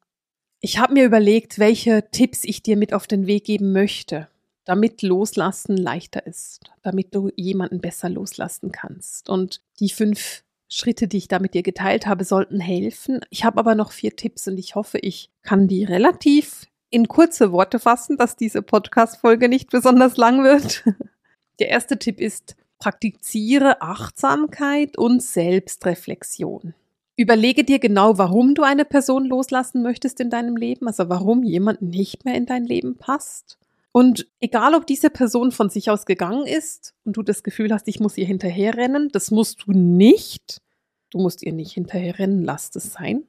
Ich 0.59 0.77
habe 0.77 0.93
mir 0.93 1.05
überlegt, 1.05 1.57
welche 1.57 2.07
Tipps 2.11 2.43
ich 2.43 2.61
dir 2.61 2.77
mit 2.77 2.93
auf 2.93 3.07
den 3.07 3.25
Weg 3.25 3.45
geben 3.45 3.71
möchte, 3.71 4.27
damit 4.69 5.01
Loslassen 5.01 5.75
leichter 5.77 6.27
ist, 6.27 6.69
damit 6.83 7.15
du 7.15 7.31
jemanden 7.35 7.81
besser 7.81 8.07
loslassen 8.07 8.71
kannst. 8.71 9.27
Und 9.27 9.61
die 9.79 9.89
fünf 9.89 10.43
Schritte, 10.67 11.07
die 11.07 11.17
ich 11.17 11.27
da 11.27 11.39
mit 11.39 11.55
dir 11.55 11.63
geteilt 11.63 12.05
habe, 12.05 12.23
sollten 12.23 12.59
helfen. 12.59 13.21
Ich 13.31 13.43
habe 13.43 13.57
aber 13.57 13.73
noch 13.73 13.91
vier 13.91 14.15
Tipps 14.15 14.47
und 14.47 14.59
ich 14.59 14.75
hoffe, 14.75 14.99
ich 14.99 15.31
kann 15.41 15.67
die 15.67 15.85
relativ 15.85 16.67
in 16.91 17.07
kurze 17.07 17.51
Worte 17.51 17.79
fassen, 17.79 18.15
dass 18.15 18.35
diese 18.35 18.61
Podcast-Folge 18.61 19.49
nicht 19.49 19.71
besonders 19.71 20.17
lang 20.17 20.43
wird. 20.43 20.83
Der 21.59 21.69
erste 21.69 21.97
Tipp 21.97 22.21
ist, 22.21 22.55
praktiziere 22.77 23.81
Achtsamkeit 23.81 24.99
und 24.99 25.23
Selbstreflexion. 25.23 26.75
Überlege 27.17 27.63
dir 27.63 27.79
genau, 27.79 28.19
warum 28.19 28.53
du 28.53 28.61
eine 28.61 28.85
Person 28.85 29.25
loslassen 29.25 29.81
möchtest 29.81 30.19
in 30.19 30.29
deinem 30.29 30.55
Leben, 30.55 30.85
also 30.85 31.09
warum 31.09 31.41
jemand 31.41 31.81
nicht 31.81 32.23
mehr 32.23 32.35
in 32.35 32.45
dein 32.45 32.65
Leben 32.65 32.97
passt. 32.97 33.57
Und 33.99 34.29
egal, 34.39 34.75
ob 34.75 34.87
diese 34.87 35.09
Person 35.09 35.51
von 35.51 35.69
sich 35.69 35.89
aus 35.89 36.05
gegangen 36.05 36.47
ist 36.47 36.95
und 37.03 37.17
du 37.17 37.21
das 37.21 37.43
Gefühl 37.43 37.73
hast, 37.73 37.85
ich 37.89 37.99
muss 37.99 38.17
ihr 38.17 38.25
hinterherrennen, 38.25 39.09
das 39.09 39.29
musst 39.29 39.65
du 39.65 39.73
nicht. 39.73 40.61
Du 41.09 41.17
musst 41.17 41.43
ihr 41.43 41.51
nicht 41.51 41.73
hinterherrennen, 41.73 42.45
lass 42.45 42.73
es 42.77 42.93
sein. 42.93 43.25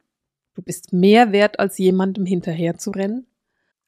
Du 0.55 0.63
bist 0.63 0.93
mehr 0.93 1.33
wert, 1.33 1.59
als 1.59 1.77
jemandem 1.79 2.25
hinterher 2.25 2.79
zu 2.79 2.93
rennen. 2.93 3.27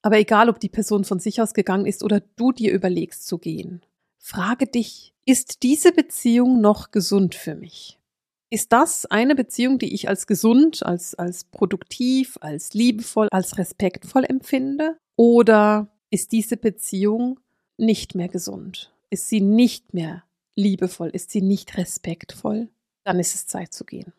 Aber 0.03 0.19
egal, 0.19 0.49
ob 0.49 0.59
die 0.59 0.69
Person 0.69 1.05
von 1.05 1.21
sich 1.21 1.41
aus 1.41 1.55
gegangen 1.55 1.87
ist 1.87 2.03
oder 2.03 2.19
du 2.19 2.51
dir 2.51 2.73
überlegst 2.73 3.29
zu 3.29 3.39
gehen, 3.39 3.83
frage 4.19 4.67
dich, 4.67 5.15
ist 5.25 5.63
diese 5.63 5.93
Beziehung 5.93 6.61
noch 6.61 6.91
gesund 6.91 7.37
für 7.37 7.55
mich? 7.55 8.01
Ist 8.51 8.73
das 8.73 9.07
eine 9.07 9.37
Beziehung, 9.37 9.79
die 9.79 9.95
ich 9.95 10.09
als 10.09 10.27
gesund, 10.27 10.85
als, 10.85 11.15
als 11.15 11.45
produktiv, 11.45 12.39
als 12.41 12.75
liebevoll, 12.75 13.29
als 13.31 13.57
respektvoll 13.57 14.25
empfinde? 14.25 14.97
Oder 15.15 15.92
ist 16.13 16.33
diese 16.33 16.59
Beziehung 16.59 17.41
nicht 17.79 18.15
mehr 18.15 18.29
gesund? 18.29 18.93
Ist 19.11 19.29
sie 19.29 19.41
nicht 19.41 19.95
mehr 19.95 20.23
liebevoll? 20.55 21.09
Ist 21.09 21.31
sie 21.31 21.41
nicht 21.41 21.79
respektvoll? 21.79 22.69
Dann 23.05 23.19
ist 23.19 23.35
es 23.35 23.47
Zeit 23.47 23.73
zu 23.73 23.85
gehen. 23.85 24.13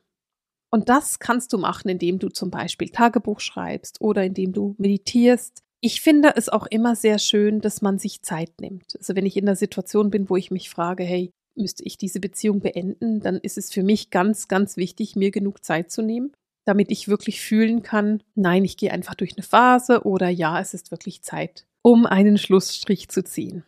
Und 0.72 0.90
das 0.90 1.20
kannst 1.20 1.54
du 1.54 1.60
machen, 1.60 1.90
indem 1.90 2.18
du 2.18 2.30
zum 2.30 2.50
Beispiel 2.50 2.90
Tagebuch 2.90 3.40
schreibst 3.40 4.02
oder 4.02 4.24
indem 4.24 4.54
du 4.54 4.74
meditierst. 4.80 5.62
Ich 5.82 6.02
finde 6.02 6.34
es 6.36 6.50
auch 6.50 6.66
immer 6.66 6.96
sehr 6.96 7.20
schön, 7.20 7.62
dass 7.62 7.84
man 7.84 8.00
sich 8.00 8.24
Zeit 8.24 8.60
nimmt. 8.60 8.96
Also 8.98 9.16
wenn 9.16 9.28
ich 9.28 9.38
in 9.38 9.46
der 9.46 9.56
Situation 9.56 10.10
bin, 10.10 10.32
wo 10.32 10.36
ich 10.36 10.50
mich 10.50 10.72
frage, 10.72 11.04
hey, 11.04 11.30
müsste 11.56 11.84
ich 11.84 12.00
diese 12.00 12.20
Beziehung 12.20 12.60
beenden, 12.60 13.20
dann 13.20 13.36
ist 13.36 13.60
es 13.60 13.72
für 13.72 13.84
mich 13.84 14.10
ganz, 14.10 14.48
ganz 14.48 14.78
wichtig, 14.78 15.16
mir 15.16 15.30
genug 15.30 15.64
Zeit 15.64 15.92
zu 15.92 16.02
nehmen, 16.02 16.32
damit 16.66 16.90
ich 16.90 17.08
wirklich 17.08 17.42
fühlen 17.42 17.84
kann, 17.84 18.24
nein, 18.34 18.66
ich 18.66 18.78
gehe 18.78 18.92
einfach 18.92 19.14
durch 19.14 19.34
eine 19.38 19.44
Phase 19.44 20.06
oder 20.06 20.30
ja, 20.30 20.60
es 20.60 20.74
ist 20.74 20.90
wirklich 20.90 21.22
Zeit, 21.22 21.68
um 21.84 22.08
einen 22.08 22.40
Schlussstrich 22.40 23.10
zu 23.10 23.24
ziehen. 23.24 23.64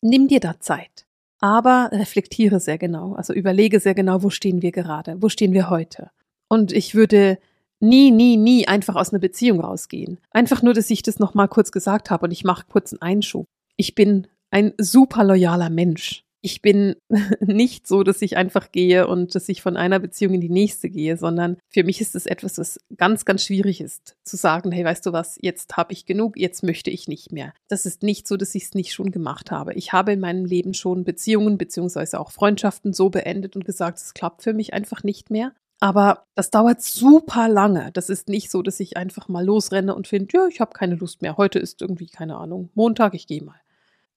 Nimm 0.00 0.28
dir 0.28 0.38
da 0.38 0.60
Zeit, 0.60 1.06
aber 1.40 1.90
reflektiere 1.92 2.60
sehr 2.60 2.78
genau, 2.78 3.14
also 3.14 3.32
überlege 3.32 3.80
sehr 3.80 3.94
genau, 3.94 4.22
wo 4.22 4.30
stehen 4.30 4.62
wir 4.62 4.70
gerade, 4.70 5.20
wo 5.20 5.28
stehen 5.28 5.52
wir 5.52 5.70
heute. 5.70 6.10
Und 6.48 6.72
ich 6.72 6.94
würde 6.94 7.38
nie, 7.80 8.10
nie, 8.10 8.36
nie 8.36 8.68
einfach 8.68 8.94
aus 8.94 9.12
einer 9.12 9.20
Beziehung 9.20 9.60
rausgehen. 9.60 10.18
Einfach 10.30 10.62
nur, 10.62 10.74
dass 10.74 10.90
ich 10.90 11.02
das 11.02 11.18
nochmal 11.18 11.48
kurz 11.48 11.72
gesagt 11.72 12.10
habe 12.10 12.26
und 12.26 12.30
ich 12.30 12.44
mache 12.44 12.66
kurz 12.70 12.92
einen 12.92 13.02
Einschub. 13.02 13.46
Ich 13.76 13.94
bin 13.94 14.28
ein 14.50 14.72
super 14.78 15.24
loyaler 15.24 15.70
Mensch 15.70 16.24
ich 16.40 16.62
bin 16.62 16.96
nicht 17.40 17.86
so, 17.86 18.02
dass 18.02 18.22
ich 18.22 18.36
einfach 18.36 18.70
gehe 18.70 19.06
und 19.06 19.34
dass 19.34 19.48
ich 19.48 19.62
von 19.62 19.76
einer 19.76 19.98
Beziehung 19.98 20.34
in 20.34 20.40
die 20.40 20.48
nächste 20.48 20.88
gehe, 20.88 21.16
sondern 21.16 21.56
für 21.68 21.84
mich 21.84 22.00
ist 22.00 22.14
es 22.14 22.26
etwas, 22.26 22.58
was 22.58 22.78
ganz, 22.96 23.24
ganz 23.24 23.44
schwierig 23.44 23.80
ist, 23.80 24.16
zu 24.24 24.36
sagen, 24.36 24.72
hey, 24.72 24.84
weißt 24.84 25.06
du 25.06 25.12
was, 25.12 25.38
jetzt 25.40 25.76
habe 25.76 25.92
ich 25.92 26.06
genug, 26.06 26.36
jetzt 26.36 26.62
möchte 26.62 26.90
ich 26.90 27.08
nicht 27.08 27.32
mehr. 27.32 27.52
Das 27.68 27.86
ist 27.86 28.02
nicht 28.02 28.28
so, 28.28 28.36
dass 28.36 28.54
ich 28.54 28.64
es 28.64 28.74
nicht 28.74 28.92
schon 28.92 29.10
gemacht 29.10 29.50
habe. 29.50 29.74
Ich 29.74 29.92
habe 29.92 30.12
in 30.12 30.20
meinem 30.20 30.44
Leben 30.44 30.74
schon 30.74 31.04
Beziehungen 31.04 31.58
beziehungsweise 31.58 32.20
auch 32.20 32.30
Freundschaften 32.30 32.92
so 32.92 33.10
beendet 33.10 33.56
und 33.56 33.64
gesagt, 33.64 33.98
es 33.98 34.14
klappt 34.14 34.42
für 34.42 34.52
mich 34.52 34.72
einfach 34.72 35.02
nicht 35.02 35.30
mehr. 35.30 35.52
Aber 35.80 36.24
das 36.34 36.50
dauert 36.50 36.82
super 36.82 37.48
lange. 37.48 37.90
Das 37.92 38.10
ist 38.10 38.28
nicht 38.28 38.50
so, 38.50 38.62
dass 38.62 38.80
ich 38.80 38.96
einfach 38.96 39.28
mal 39.28 39.44
losrenne 39.44 39.94
und 39.94 40.08
finde, 40.08 40.36
ja, 40.36 40.46
ich 40.48 40.60
habe 40.60 40.72
keine 40.72 40.96
Lust 40.96 41.22
mehr. 41.22 41.36
Heute 41.36 41.60
ist 41.60 41.80
irgendwie, 41.80 42.06
keine 42.06 42.36
Ahnung, 42.36 42.70
Montag, 42.74 43.14
ich 43.14 43.28
gehe 43.28 43.42
mal 43.42 43.60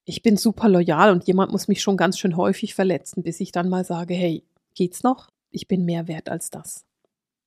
ich 0.04 0.22
bin 0.22 0.36
super 0.36 0.68
loyal 0.68 1.12
und 1.12 1.24
jemand 1.26 1.52
muss 1.52 1.68
mich 1.68 1.82
schon 1.82 1.96
ganz 1.96 2.18
schön 2.18 2.36
häufig 2.36 2.74
verletzen, 2.74 3.22
bis 3.22 3.40
ich 3.40 3.52
dann 3.52 3.68
mal 3.68 3.84
sage, 3.84 4.14
hey, 4.14 4.44
geht's 4.74 5.02
noch? 5.02 5.28
Ich 5.50 5.68
bin 5.68 5.84
mehr 5.84 6.08
wert 6.08 6.28
als 6.28 6.50
das. 6.50 6.84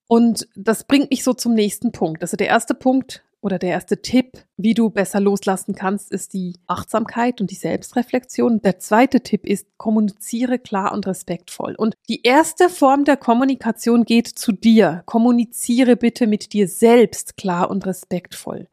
Und 0.07 0.47
das 0.55 0.83
bringt 0.83 1.09
mich 1.09 1.23
so 1.23 1.33
zum 1.33 1.53
nächsten 1.53 1.91
Punkt. 1.91 2.21
Also 2.21 2.37
der 2.37 2.47
erste 2.47 2.75
Punkt 2.75 3.23
oder 3.41 3.59
der 3.59 3.71
erste 3.71 4.01
Tipp, 4.01 4.43
wie 4.57 4.73
du 4.73 4.89
besser 4.89 5.19
loslassen 5.19 5.75
kannst, 5.75 6.11
ist 6.11 6.33
die 6.33 6.55
Achtsamkeit 6.67 7.41
und 7.41 7.51
die 7.51 7.55
Selbstreflexion. 7.55 8.61
Der 8.61 8.79
zweite 8.79 9.21
Tipp 9.21 9.45
ist, 9.45 9.67
kommuniziere 9.77 10.59
klar 10.59 10.93
und 10.93 11.05
respektvoll. 11.05 11.75
Und 11.75 11.95
die 12.07 12.23
erste 12.23 12.69
Form 12.69 13.03
der 13.03 13.17
Kommunikation 13.17 14.03
geht 14.05 14.27
zu 14.27 14.51
dir. 14.51 15.03
Kommuniziere 15.05 15.95
bitte 15.95 16.27
mit 16.27 16.53
dir 16.53 16.67
selbst 16.67 17.37
klar 17.37 17.69
und 17.69 17.85
respektvoll. 17.85 18.67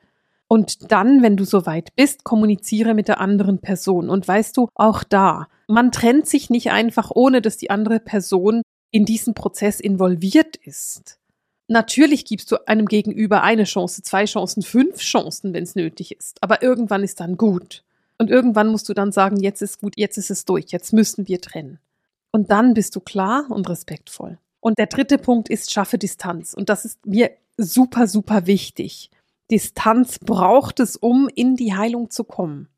Und 0.53 0.93
dann, 0.93 1.23
wenn 1.23 1.39
du 1.39 1.45
soweit 1.45 1.97
bist, 1.97 2.25
kommuniziere 2.25 2.93
mit 2.93 3.09
der 3.09 3.23
anderen 3.23 3.61
Person. 3.61 4.11
Und 4.11 4.29
weißt 4.29 4.55
du, 4.59 4.69
auch 4.75 5.03
da, 5.03 5.49
man 5.67 5.93
trennt 5.93 6.29
sich 6.29 6.51
nicht 6.51 6.71
einfach, 6.71 7.11
ohne 7.15 7.41
dass 7.41 7.57
die 7.57 7.71
andere 7.71 8.01
Person 8.01 8.61
in 8.91 9.07
diesen 9.07 9.33
Prozess 9.33 9.81
involviert 9.81 10.57
ist. 10.57 11.19
Natürlich 11.69 12.27
gibst 12.27 12.53
du 12.53 12.69
einem 12.69 12.85
Gegenüber 12.85 13.43
eine 13.43 13.65
Chance, 13.65 14.03
zwei 14.03 14.27
Chancen, 14.27 14.63
fünf 14.63 14.99
Chancen, 14.99 15.55
wenn 15.55 15.63
es 15.63 15.75
nötig 15.75 16.15
ist. 16.15 16.37
Aber 16.43 16.63
irgendwann 16.63 17.03
ist 17.03 17.21
dann 17.21 17.39
gut. 17.39 17.83
Und 18.19 18.29
irgendwann 18.29 18.69
musst 18.69 18.91
du 18.91 18.93
dann 18.93 19.11
sagen, 19.11 19.41
jetzt 19.41 19.63
ist 19.63 19.81
gut, 19.81 19.95
jetzt 19.97 20.19
ist 20.19 20.31
es 20.31 20.45
durch, 20.45 20.67
jetzt 20.67 20.93
müssen 20.93 21.29
wir 21.29 21.41
trennen. 21.41 21.79
Und 22.31 22.51
dann 22.51 22.75
bist 22.75 22.95
du 22.95 23.01
klar 23.01 23.47
und 23.49 23.71
respektvoll. 23.71 24.37
Und 24.61 24.77
der 24.77 24.89
dritte 24.89 25.17
Punkt 25.17 25.49
ist, 25.49 25.73
schaffe 25.73 25.97
Distanz. 25.97 26.53
Und 26.53 26.69
das 26.69 26.85
ist 26.85 27.07
mir 27.07 27.31
super, 27.57 28.07
super 28.07 28.47
wichtig. 28.47 29.09
Distanz 29.53 30.19
braucht 30.19 30.81
es, 30.81 30.97
um 30.97 31.29
in 31.33 31.57
die 31.57 31.75
Heilung 31.75 32.11
zu 32.11 32.25
kommen. 32.25 32.69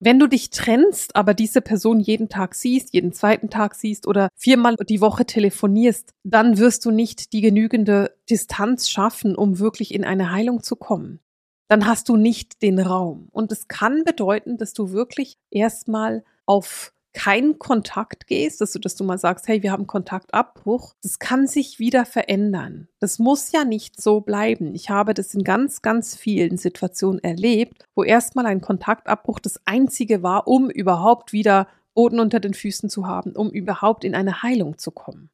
Wenn 0.00 0.18
du 0.18 0.26
dich 0.26 0.48
trennst, 0.48 1.14
aber 1.14 1.34
diese 1.34 1.60
Person 1.60 2.00
jeden 2.00 2.30
Tag 2.30 2.54
siehst, 2.54 2.94
jeden 2.94 3.12
zweiten 3.12 3.50
Tag 3.50 3.74
siehst 3.74 4.06
oder 4.08 4.30
viermal 4.34 4.74
die 4.88 5.02
Woche 5.02 5.26
telefonierst, 5.26 6.14
dann 6.24 6.56
wirst 6.56 6.86
du 6.86 6.90
nicht 6.90 7.34
die 7.34 7.42
genügende 7.42 8.16
Distanz 8.30 8.88
schaffen, 8.88 9.36
um 9.36 9.58
wirklich 9.58 9.94
in 9.94 10.04
eine 10.04 10.32
Heilung 10.32 10.62
zu 10.62 10.74
kommen. 10.74 11.20
Dann 11.68 11.86
hast 11.86 12.08
du 12.08 12.16
nicht 12.16 12.62
den 12.62 12.80
Raum. 12.80 13.28
Und 13.30 13.52
es 13.52 13.68
kann 13.68 14.02
bedeuten, 14.04 14.56
dass 14.56 14.72
du 14.72 14.90
wirklich 14.90 15.36
erstmal 15.50 16.24
auf 16.46 16.94
keinen 17.12 17.58
Kontakt 17.58 18.26
gehst, 18.26 18.60
dass 18.60 18.72
du, 18.72 18.78
dass 18.78 18.94
du 18.94 19.04
mal 19.04 19.18
sagst, 19.18 19.48
hey, 19.48 19.62
wir 19.62 19.72
haben 19.72 19.86
Kontaktabbruch, 19.86 20.94
das 21.02 21.18
kann 21.18 21.46
sich 21.46 21.78
wieder 21.78 22.04
verändern. 22.04 22.88
Das 23.00 23.18
muss 23.18 23.52
ja 23.52 23.64
nicht 23.64 24.00
so 24.00 24.20
bleiben. 24.20 24.74
Ich 24.74 24.90
habe 24.90 25.14
das 25.14 25.34
in 25.34 25.44
ganz, 25.44 25.82
ganz 25.82 26.16
vielen 26.16 26.56
Situationen 26.56 27.22
erlebt, 27.22 27.84
wo 27.94 28.02
erstmal 28.02 28.46
ein 28.46 28.60
Kontaktabbruch 28.60 29.38
das 29.38 29.60
einzige 29.66 30.22
war, 30.22 30.48
um 30.48 30.70
überhaupt 30.70 31.32
wieder 31.32 31.68
Boden 31.94 32.20
unter 32.20 32.40
den 32.40 32.54
Füßen 32.54 32.88
zu 32.88 33.06
haben, 33.06 33.32
um 33.32 33.50
überhaupt 33.50 34.04
in 34.04 34.14
eine 34.14 34.42
Heilung 34.42 34.78
zu 34.78 34.90
kommen. 34.90 35.28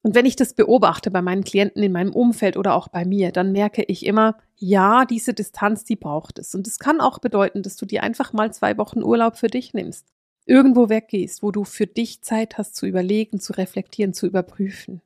Und 0.00 0.14
wenn 0.14 0.26
ich 0.26 0.36
das 0.36 0.54
beobachte 0.54 1.10
bei 1.10 1.20
meinen 1.20 1.44
Klienten 1.44 1.82
in 1.82 1.92
meinem 1.92 2.14
Umfeld 2.14 2.56
oder 2.56 2.74
auch 2.74 2.88
bei 2.88 3.04
mir, 3.04 3.32
dann 3.32 3.52
merke 3.52 3.82
ich 3.82 4.06
immer, 4.06 4.38
ja, 4.56 5.04
diese 5.04 5.34
Distanz, 5.34 5.84
die 5.84 5.96
braucht 5.96 6.38
es. 6.38 6.54
Und 6.54 6.66
es 6.66 6.78
kann 6.78 7.00
auch 7.00 7.18
bedeuten, 7.18 7.62
dass 7.62 7.76
du 7.76 7.84
dir 7.84 8.02
einfach 8.02 8.32
mal 8.32 8.52
zwei 8.52 8.78
Wochen 8.78 9.02
Urlaub 9.02 9.36
für 9.36 9.48
dich 9.48 9.74
nimmst 9.74 10.06
irgendwo 10.48 10.88
weggehst, 10.88 11.42
wo 11.42 11.50
du 11.50 11.64
für 11.64 11.86
dich 11.86 12.22
Zeit 12.22 12.58
hast 12.58 12.74
zu 12.74 12.86
überlegen, 12.86 13.40
zu 13.40 13.52
reflektieren, 13.52 14.14
zu 14.14 14.26
überprüfen. 14.26 15.02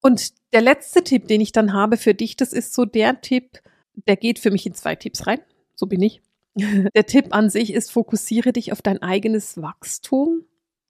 Und 0.00 0.32
der 0.52 0.60
letzte 0.60 1.02
Tipp, 1.02 1.28
den 1.28 1.40
ich 1.40 1.52
dann 1.52 1.72
habe 1.72 1.96
für 1.96 2.14
dich, 2.14 2.36
das 2.36 2.52
ist 2.52 2.74
so 2.74 2.84
der 2.84 3.20
Tipp, 3.20 3.60
der 4.06 4.16
geht 4.16 4.38
für 4.38 4.50
mich 4.50 4.66
in 4.66 4.74
zwei 4.74 4.94
Tipps 4.94 5.26
rein. 5.26 5.40
So 5.74 5.86
bin 5.86 6.02
ich. 6.02 6.20
Der 6.94 7.06
Tipp 7.06 7.34
an 7.34 7.50
sich 7.50 7.72
ist, 7.72 7.90
fokussiere 7.90 8.52
dich 8.52 8.70
auf 8.70 8.80
dein 8.80 9.02
eigenes 9.02 9.60
Wachstum 9.60 10.44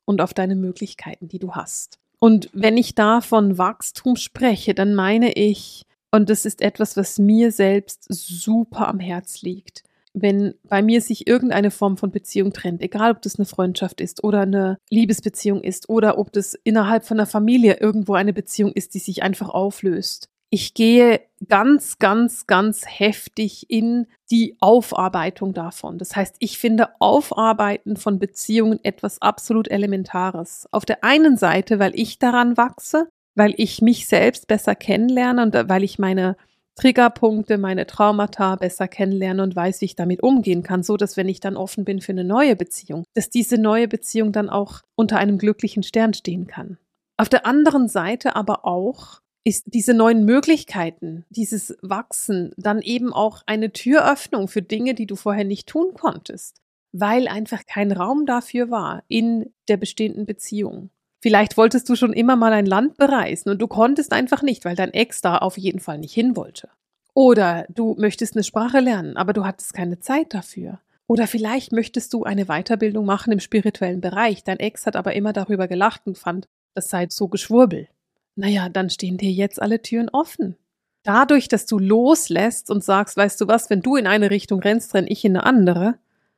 und 0.04 0.20
auf 0.20 0.34
deine 0.34 0.56
Möglichkeiten, 0.56 1.28
die 1.28 1.38
du 1.38 1.52
hast. 1.52 1.98
Und 2.18 2.50
wenn 2.52 2.76
ich 2.76 2.94
da 2.94 3.22
von 3.22 3.56
Wachstum 3.56 4.16
spreche, 4.16 4.74
dann 4.74 4.94
meine 4.94 5.32
ich, 5.32 5.84
und 6.10 6.28
das 6.28 6.44
ist 6.44 6.60
etwas, 6.60 6.98
was 6.98 7.18
mir 7.18 7.50
selbst 7.50 8.06
super 8.10 8.88
am 8.88 9.00
Herz 9.00 9.40
liegt, 9.40 9.83
wenn 10.14 10.54
bei 10.68 10.80
mir 10.80 11.00
sich 11.00 11.26
irgendeine 11.26 11.72
Form 11.72 11.96
von 11.96 12.12
Beziehung 12.12 12.52
trennt, 12.52 12.80
egal 12.80 13.10
ob 13.10 13.20
das 13.22 13.36
eine 13.38 13.46
Freundschaft 13.46 14.00
ist 14.00 14.22
oder 14.22 14.42
eine 14.42 14.78
Liebesbeziehung 14.88 15.62
ist 15.62 15.88
oder 15.88 16.18
ob 16.18 16.32
das 16.32 16.54
innerhalb 16.62 17.04
von 17.04 17.18
einer 17.18 17.26
Familie 17.26 17.78
irgendwo 17.80 18.14
eine 18.14 18.32
Beziehung 18.32 18.72
ist, 18.72 18.94
die 18.94 19.00
sich 19.00 19.22
einfach 19.22 19.48
auflöst. 19.48 20.28
Ich 20.50 20.72
gehe 20.72 21.20
ganz, 21.48 21.98
ganz, 21.98 22.46
ganz 22.46 22.84
heftig 22.86 23.68
in 23.68 24.06
die 24.30 24.56
Aufarbeitung 24.60 25.52
davon. 25.52 25.98
Das 25.98 26.14
heißt, 26.14 26.36
ich 26.38 26.58
finde 26.58 26.90
Aufarbeiten 27.00 27.96
von 27.96 28.20
Beziehungen 28.20 28.78
etwas 28.84 29.20
absolut 29.20 29.68
Elementares. 29.68 30.68
Auf 30.70 30.84
der 30.84 31.02
einen 31.02 31.36
Seite, 31.36 31.80
weil 31.80 31.98
ich 31.98 32.20
daran 32.20 32.56
wachse, 32.56 33.08
weil 33.34 33.54
ich 33.56 33.82
mich 33.82 34.06
selbst 34.06 34.46
besser 34.46 34.76
kennenlerne 34.76 35.42
und 35.42 35.68
weil 35.68 35.82
ich 35.82 35.98
meine 35.98 36.36
Triggerpunkte, 36.76 37.58
meine 37.58 37.86
Traumata 37.86 38.56
besser 38.56 38.88
kennenlerne 38.88 39.42
und 39.42 39.54
weiß, 39.54 39.80
wie 39.80 39.86
ich 39.86 39.96
damit 39.96 40.22
umgehen 40.22 40.62
kann, 40.62 40.82
so 40.82 40.96
dass 40.96 41.16
wenn 41.16 41.28
ich 41.28 41.40
dann 41.40 41.56
offen 41.56 41.84
bin 41.84 42.00
für 42.00 42.12
eine 42.12 42.24
neue 42.24 42.56
Beziehung, 42.56 43.04
dass 43.14 43.30
diese 43.30 43.58
neue 43.58 43.88
Beziehung 43.88 44.32
dann 44.32 44.50
auch 44.50 44.80
unter 44.96 45.18
einem 45.18 45.38
glücklichen 45.38 45.82
Stern 45.82 46.14
stehen 46.14 46.46
kann. 46.46 46.78
Auf 47.16 47.28
der 47.28 47.46
anderen 47.46 47.88
Seite 47.88 48.34
aber 48.34 48.64
auch 48.64 49.20
ist 49.44 49.66
diese 49.66 49.94
neuen 49.94 50.24
Möglichkeiten, 50.24 51.24
dieses 51.28 51.76
Wachsen 51.82 52.52
dann 52.56 52.80
eben 52.80 53.12
auch 53.12 53.42
eine 53.46 53.72
Türöffnung 53.72 54.48
für 54.48 54.62
Dinge, 54.62 54.94
die 54.94 55.06
du 55.06 55.16
vorher 55.16 55.44
nicht 55.44 55.68
tun 55.68 55.92
konntest, 55.94 56.62
weil 56.92 57.28
einfach 57.28 57.66
kein 57.66 57.92
Raum 57.92 58.24
dafür 58.26 58.70
war 58.70 59.04
in 59.06 59.52
der 59.68 59.76
bestehenden 59.76 60.24
Beziehung. 60.24 60.90
Vielleicht 61.24 61.56
wolltest 61.56 61.88
du 61.88 61.96
schon 61.96 62.12
immer 62.12 62.36
mal 62.36 62.52
ein 62.52 62.66
Land 62.66 62.98
bereisen 62.98 63.48
und 63.48 63.62
du 63.62 63.66
konntest 63.66 64.12
einfach 64.12 64.42
nicht, 64.42 64.66
weil 64.66 64.76
dein 64.76 64.92
Ex 64.92 65.22
da 65.22 65.38
auf 65.38 65.56
jeden 65.56 65.80
Fall 65.80 65.96
nicht 65.96 66.12
hin 66.12 66.36
wollte. 66.36 66.68
Oder 67.14 67.64
du 67.70 67.96
möchtest 67.98 68.36
eine 68.36 68.44
Sprache 68.44 68.78
lernen, 68.78 69.16
aber 69.16 69.32
du 69.32 69.46
hattest 69.46 69.72
keine 69.72 69.98
Zeit 69.98 70.34
dafür. 70.34 70.80
Oder 71.06 71.26
vielleicht 71.26 71.72
möchtest 71.72 72.12
du 72.12 72.24
eine 72.24 72.44
Weiterbildung 72.44 73.06
machen 73.06 73.32
im 73.32 73.40
spirituellen 73.40 74.02
Bereich. 74.02 74.44
Dein 74.44 74.60
Ex 74.60 74.84
hat 74.84 74.96
aber 74.96 75.14
immer 75.14 75.32
darüber 75.32 75.66
gelacht 75.66 76.02
und 76.04 76.18
fand, 76.18 76.46
das 76.74 76.90
sei 76.90 77.06
so 77.08 77.28
Geschwurbel. 77.28 77.88
Naja, 78.36 78.68
dann 78.68 78.90
stehen 78.90 79.16
dir 79.16 79.32
jetzt 79.32 79.62
alle 79.62 79.80
Türen 79.80 80.10
offen. 80.10 80.56
Dadurch, 81.04 81.48
dass 81.48 81.64
du 81.64 81.78
loslässt 81.78 82.70
und 82.70 82.84
sagst, 82.84 83.16
weißt 83.16 83.40
du 83.40 83.48
was, 83.48 83.70
wenn 83.70 83.80
du 83.80 83.96
in 83.96 84.06
eine 84.06 84.28
Richtung 84.30 84.60
rennst, 84.60 84.92
renn 84.92 85.06
ich 85.08 85.24
in 85.24 85.38
eine 85.38 85.46
andere, 85.46 85.94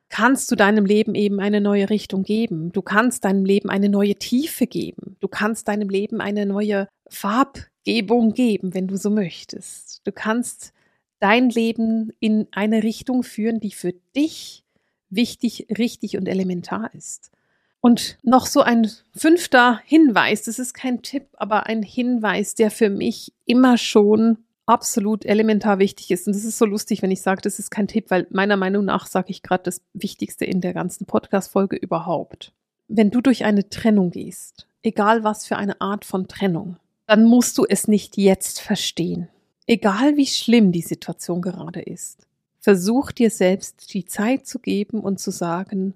kannst 0.09 0.51
du 0.51 0.55
deinem 0.55 0.85
Leben 0.85 1.15
eben 1.15 1.39
eine 1.39 1.61
neue 1.61 1.89
Richtung 1.89 2.23
geben. 2.23 2.71
Du 2.71 2.81
kannst 2.81 3.25
deinem 3.25 3.45
Leben 3.45 3.69
eine 3.69 3.89
neue 3.89 4.15
Tiefe 4.15 4.67
geben. 4.67 5.17
Du 5.19 5.27
kannst 5.27 5.67
deinem 5.67 5.89
Leben 5.89 6.21
eine 6.21 6.45
neue 6.45 6.87
Farbgebung 7.09 8.33
geben, 8.33 8.73
wenn 8.73 8.87
du 8.87 8.97
so 8.97 9.09
möchtest. 9.09 10.01
Du 10.05 10.11
kannst 10.11 10.73
dein 11.19 11.49
Leben 11.49 12.11
in 12.19 12.47
eine 12.51 12.83
Richtung 12.83 13.23
führen, 13.23 13.59
die 13.59 13.71
für 13.71 13.93
dich 14.15 14.63
wichtig, 15.09 15.67
richtig 15.77 16.17
und 16.17 16.27
elementar 16.27 16.93
ist. 16.93 17.31
Und 17.79 18.17
noch 18.23 18.45
so 18.45 18.61
ein 18.61 18.89
fünfter 19.15 19.81
Hinweis, 19.85 20.43
das 20.43 20.59
ist 20.59 20.73
kein 20.73 21.01
Tipp, 21.01 21.27
aber 21.33 21.67
ein 21.67 21.83
Hinweis, 21.83 22.55
der 22.55 22.71
für 22.71 22.89
mich 22.89 23.33
immer 23.45 23.77
schon 23.77 24.39
absolut 24.67 25.25
elementar 25.25 25.79
wichtig 25.79 26.11
ist. 26.11 26.27
Und 26.27 26.35
das 26.35 26.43
ist 26.43 26.57
so 26.57 26.65
lustig, 26.65 27.01
wenn 27.01 27.09
ich 27.09 27.21
sage, 27.21 27.41
das 27.41 27.57
ist 27.57 27.71
kein 27.71 27.87
Tipp, 27.87 28.05
weil 28.09 28.27
meiner 28.29 28.57
Meinung 28.57 28.85
nach 28.85 29.07
sage 29.07 29.31
ich 29.31 29.41
gerade 29.41 29.63
das 29.63 29.81
Wichtigste 29.93 30.45
in 30.45 30.61
der 30.61 30.73
ganzen 30.73 31.05
Podcast-Folge 31.05 31.77
überhaupt. 31.77 32.53
Wenn 32.87 33.09
du 33.09 33.21
durch 33.21 33.45
eine 33.45 33.69
Trennung 33.69 34.11
gehst, 34.11 34.67
egal 34.83 35.23
was 35.23 35.45
für 35.45 35.57
eine 35.57 35.81
Art 35.81 36.05
von 36.05 36.27
Trennung, 36.27 36.77
dann 37.07 37.25
musst 37.25 37.57
du 37.57 37.65
es 37.67 37.87
nicht 37.87 38.17
jetzt 38.17 38.61
verstehen. 38.61 39.29
Egal 39.65 40.17
wie 40.17 40.27
schlimm 40.27 40.71
die 40.71 40.81
Situation 40.81 41.41
gerade 41.41 41.81
ist. 41.81 42.27
Versuch 42.59 43.11
dir 43.11 43.29
selbst 43.29 43.93
die 43.93 44.05
Zeit 44.05 44.45
zu 44.45 44.59
geben 44.59 44.99
und 44.99 45.19
zu 45.19 45.31
sagen, 45.31 45.93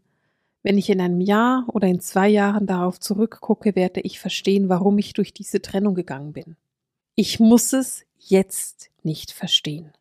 wenn 0.63 0.77
ich 0.77 0.89
in 0.89 1.01
einem 1.01 1.21
Jahr 1.21 1.65
oder 1.67 1.87
in 1.87 1.99
zwei 1.99 2.29
Jahren 2.29 2.67
darauf 2.67 2.99
zurückgucke, 2.99 3.75
werde 3.75 4.01
ich 4.01 4.19
verstehen, 4.19 4.69
warum 4.69 4.97
ich 4.97 5.13
durch 5.13 5.33
diese 5.33 5.61
Trennung 5.61 5.95
gegangen 5.95 6.33
bin. 6.33 6.55
Ich 7.15 7.39
muss 7.39 7.73
es 7.73 8.03
jetzt 8.27 8.89
nicht 9.03 9.31
verstehen. 9.31 9.91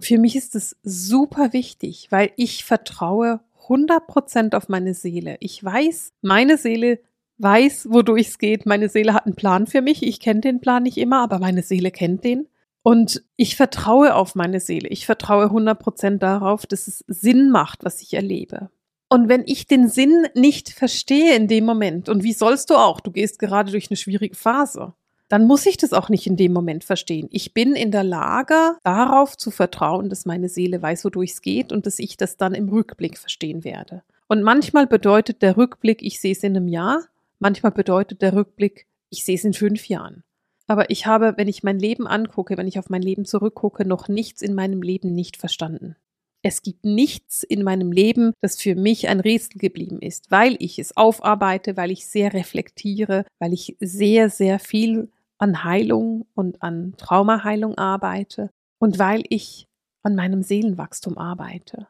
Für 0.00 0.18
mich 0.18 0.36
ist 0.36 0.54
es 0.54 0.76
super 0.82 1.52
wichtig, 1.52 2.08
weil 2.10 2.32
ich 2.36 2.64
vertraue 2.64 3.40
100% 3.68 4.56
auf 4.56 4.68
meine 4.68 4.94
Seele. 4.94 5.36
Ich 5.40 5.62
weiß, 5.62 6.12
meine 6.22 6.58
Seele 6.58 7.00
weiß, 7.38 7.88
wodurch 7.90 8.28
es 8.28 8.38
geht. 8.38 8.66
Meine 8.66 8.88
Seele 8.88 9.14
hat 9.14 9.26
einen 9.26 9.36
Plan 9.36 9.66
für 9.66 9.82
mich. 9.82 10.02
Ich 10.02 10.20
kenne 10.20 10.40
den 10.40 10.60
Plan 10.60 10.82
nicht 10.82 10.98
immer, 10.98 11.22
aber 11.22 11.38
meine 11.38 11.62
Seele 11.62 11.90
kennt 11.90 12.24
den. 12.24 12.48
Und 12.82 13.22
ich 13.36 13.56
vertraue 13.56 14.14
auf 14.14 14.34
meine 14.34 14.58
Seele. 14.58 14.88
Ich 14.88 15.06
vertraue 15.06 15.46
100% 15.46 16.18
darauf, 16.18 16.66
dass 16.66 16.88
es 16.88 17.04
Sinn 17.06 17.50
macht, 17.50 17.84
was 17.84 18.02
ich 18.02 18.14
erlebe. 18.14 18.70
Und 19.08 19.28
wenn 19.28 19.42
ich 19.46 19.66
den 19.66 19.88
Sinn 19.88 20.26
nicht 20.34 20.70
verstehe 20.70 21.36
in 21.36 21.46
dem 21.46 21.64
Moment, 21.64 22.08
und 22.08 22.24
wie 22.24 22.32
sollst 22.32 22.70
du 22.70 22.76
auch, 22.76 22.98
du 23.00 23.12
gehst 23.12 23.38
gerade 23.38 23.70
durch 23.70 23.90
eine 23.90 23.96
schwierige 23.96 24.34
Phase, 24.34 24.94
dann 25.32 25.46
muss 25.46 25.64
ich 25.64 25.78
das 25.78 25.94
auch 25.94 26.10
nicht 26.10 26.26
in 26.26 26.36
dem 26.36 26.52
Moment 26.52 26.84
verstehen. 26.84 27.26
Ich 27.30 27.54
bin 27.54 27.74
in 27.74 27.90
der 27.90 28.04
Lage, 28.04 28.76
darauf 28.84 29.34
zu 29.34 29.50
vertrauen, 29.50 30.10
dass 30.10 30.26
meine 30.26 30.50
Seele 30.50 30.82
weiß, 30.82 31.06
wodurch 31.06 31.30
es 31.30 31.40
geht 31.40 31.72
und 31.72 31.86
dass 31.86 31.98
ich 31.98 32.18
das 32.18 32.36
dann 32.36 32.52
im 32.52 32.68
Rückblick 32.68 33.16
verstehen 33.16 33.64
werde. 33.64 34.02
Und 34.28 34.42
manchmal 34.42 34.86
bedeutet 34.86 35.40
der 35.40 35.56
Rückblick, 35.56 36.02
ich 36.02 36.20
sehe 36.20 36.32
es 36.32 36.42
in 36.42 36.54
einem 36.54 36.68
Jahr, 36.68 37.04
manchmal 37.38 37.72
bedeutet 37.72 38.20
der 38.20 38.34
Rückblick, 38.34 38.86
ich 39.08 39.24
sehe 39.24 39.36
es 39.36 39.44
in 39.44 39.54
fünf 39.54 39.88
Jahren. 39.88 40.22
Aber 40.66 40.90
ich 40.90 41.06
habe, 41.06 41.32
wenn 41.38 41.48
ich 41.48 41.62
mein 41.62 41.78
Leben 41.78 42.06
angucke, 42.06 42.58
wenn 42.58 42.68
ich 42.68 42.78
auf 42.78 42.90
mein 42.90 43.00
Leben 43.00 43.24
zurückgucke, 43.24 43.88
noch 43.88 44.08
nichts 44.08 44.42
in 44.42 44.54
meinem 44.54 44.82
Leben 44.82 45.14
nicht 45.14 45.38
verstanden. 45.38 45.96
Es 46.42 46.60
gibt 46.60 46.84
nichts 46.84 47.42
in 47.42 47.62
meinem 47.62 47.90
Leben, 47.90 48.34
das 48.42 48.60
für 48.60 48.74
mich 48.74 49.08
ein 49.08 49.20
Rätsel 49.20 49.58
geblieben 49.58 50.02
ist, 50.02 50.30
weil 50.30 50.56
ich 50.58 50.78
es 50.78 50.94
aufarbeite, 50.94 51.78
weil 51.78 51.90
ich 51.90 52.06
sehr 52.06 52.34
reflektiere, 52.34 53.24
weil 53.38 53.54
ich 53.54 53.76
sehr, 53.80 54.28
sehr 54.28 54.58
viel 54.58 55.08
an 55.42 55.64
Heilung 55.64 56.24
und 56.34 56.62
an 56.62 56.94
Traumaheilung 56.96 57.76
arbeite 57.76 58.50
und 58.78 59.00
weil 59.00 59.24
ich 59.28 59.66
an 60.04 60.14
meinem 60.14 60.42
Seelenwachstum 60.42 61.18
arbeite. 61.18 61.88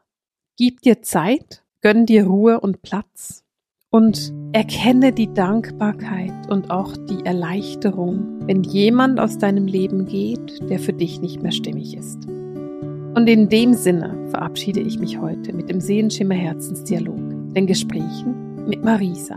Gib 0.56 0.80
dir 0.80 1.02
Zeit, 1.02 1.62
gönn 1.82 2.06
dir 2.06 2.24
Ruhe 2.24 2.60
und 2.60 2.80
Platz 2.80 3.44
und 3.90 4.32
erkenne 4.52 5.12
die 5.12 5.32
Dankbarkeit 5.34 6.50
und 6.50 6.70
auch 6.70 6.96
die 6.96 7.26
Erleichterung, 7.26 8.46
wenn 8.46 8.62
jemand 8.62 9.20
aus 9.20 9.36
deinem 9.36 9.66
Leben 9.66 10.06
geht, 10.06 10.70
der 10.70 10.78
für 10.78 10.94
dich 10.94 11.20
nicht 11.20 11.42
mehr 11.42 11.52
stimmig 11.52 11.94
ist. 11.94 12.24
Und 12.24 13.28
in 13.28 13.50
dem 13.50 13.74
Sinne 13.74 14.28
verabschiede 14.30 14.80
ich 14.80 14.98
mich 14.98 15.20
heute 15.20 15.52
mit 15.52 15.68
dem 15.68 15.80
Seelenschimmer 15.80 16.34
Herzensdialog, 16.34 17.52
den 17.52 17.66
Gesprächen 17.66 18.64
mit 18.66 18.82
Marisa. 18.82 19.36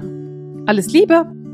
Alles 0.67 0.93
Liebe! 0.93 1.44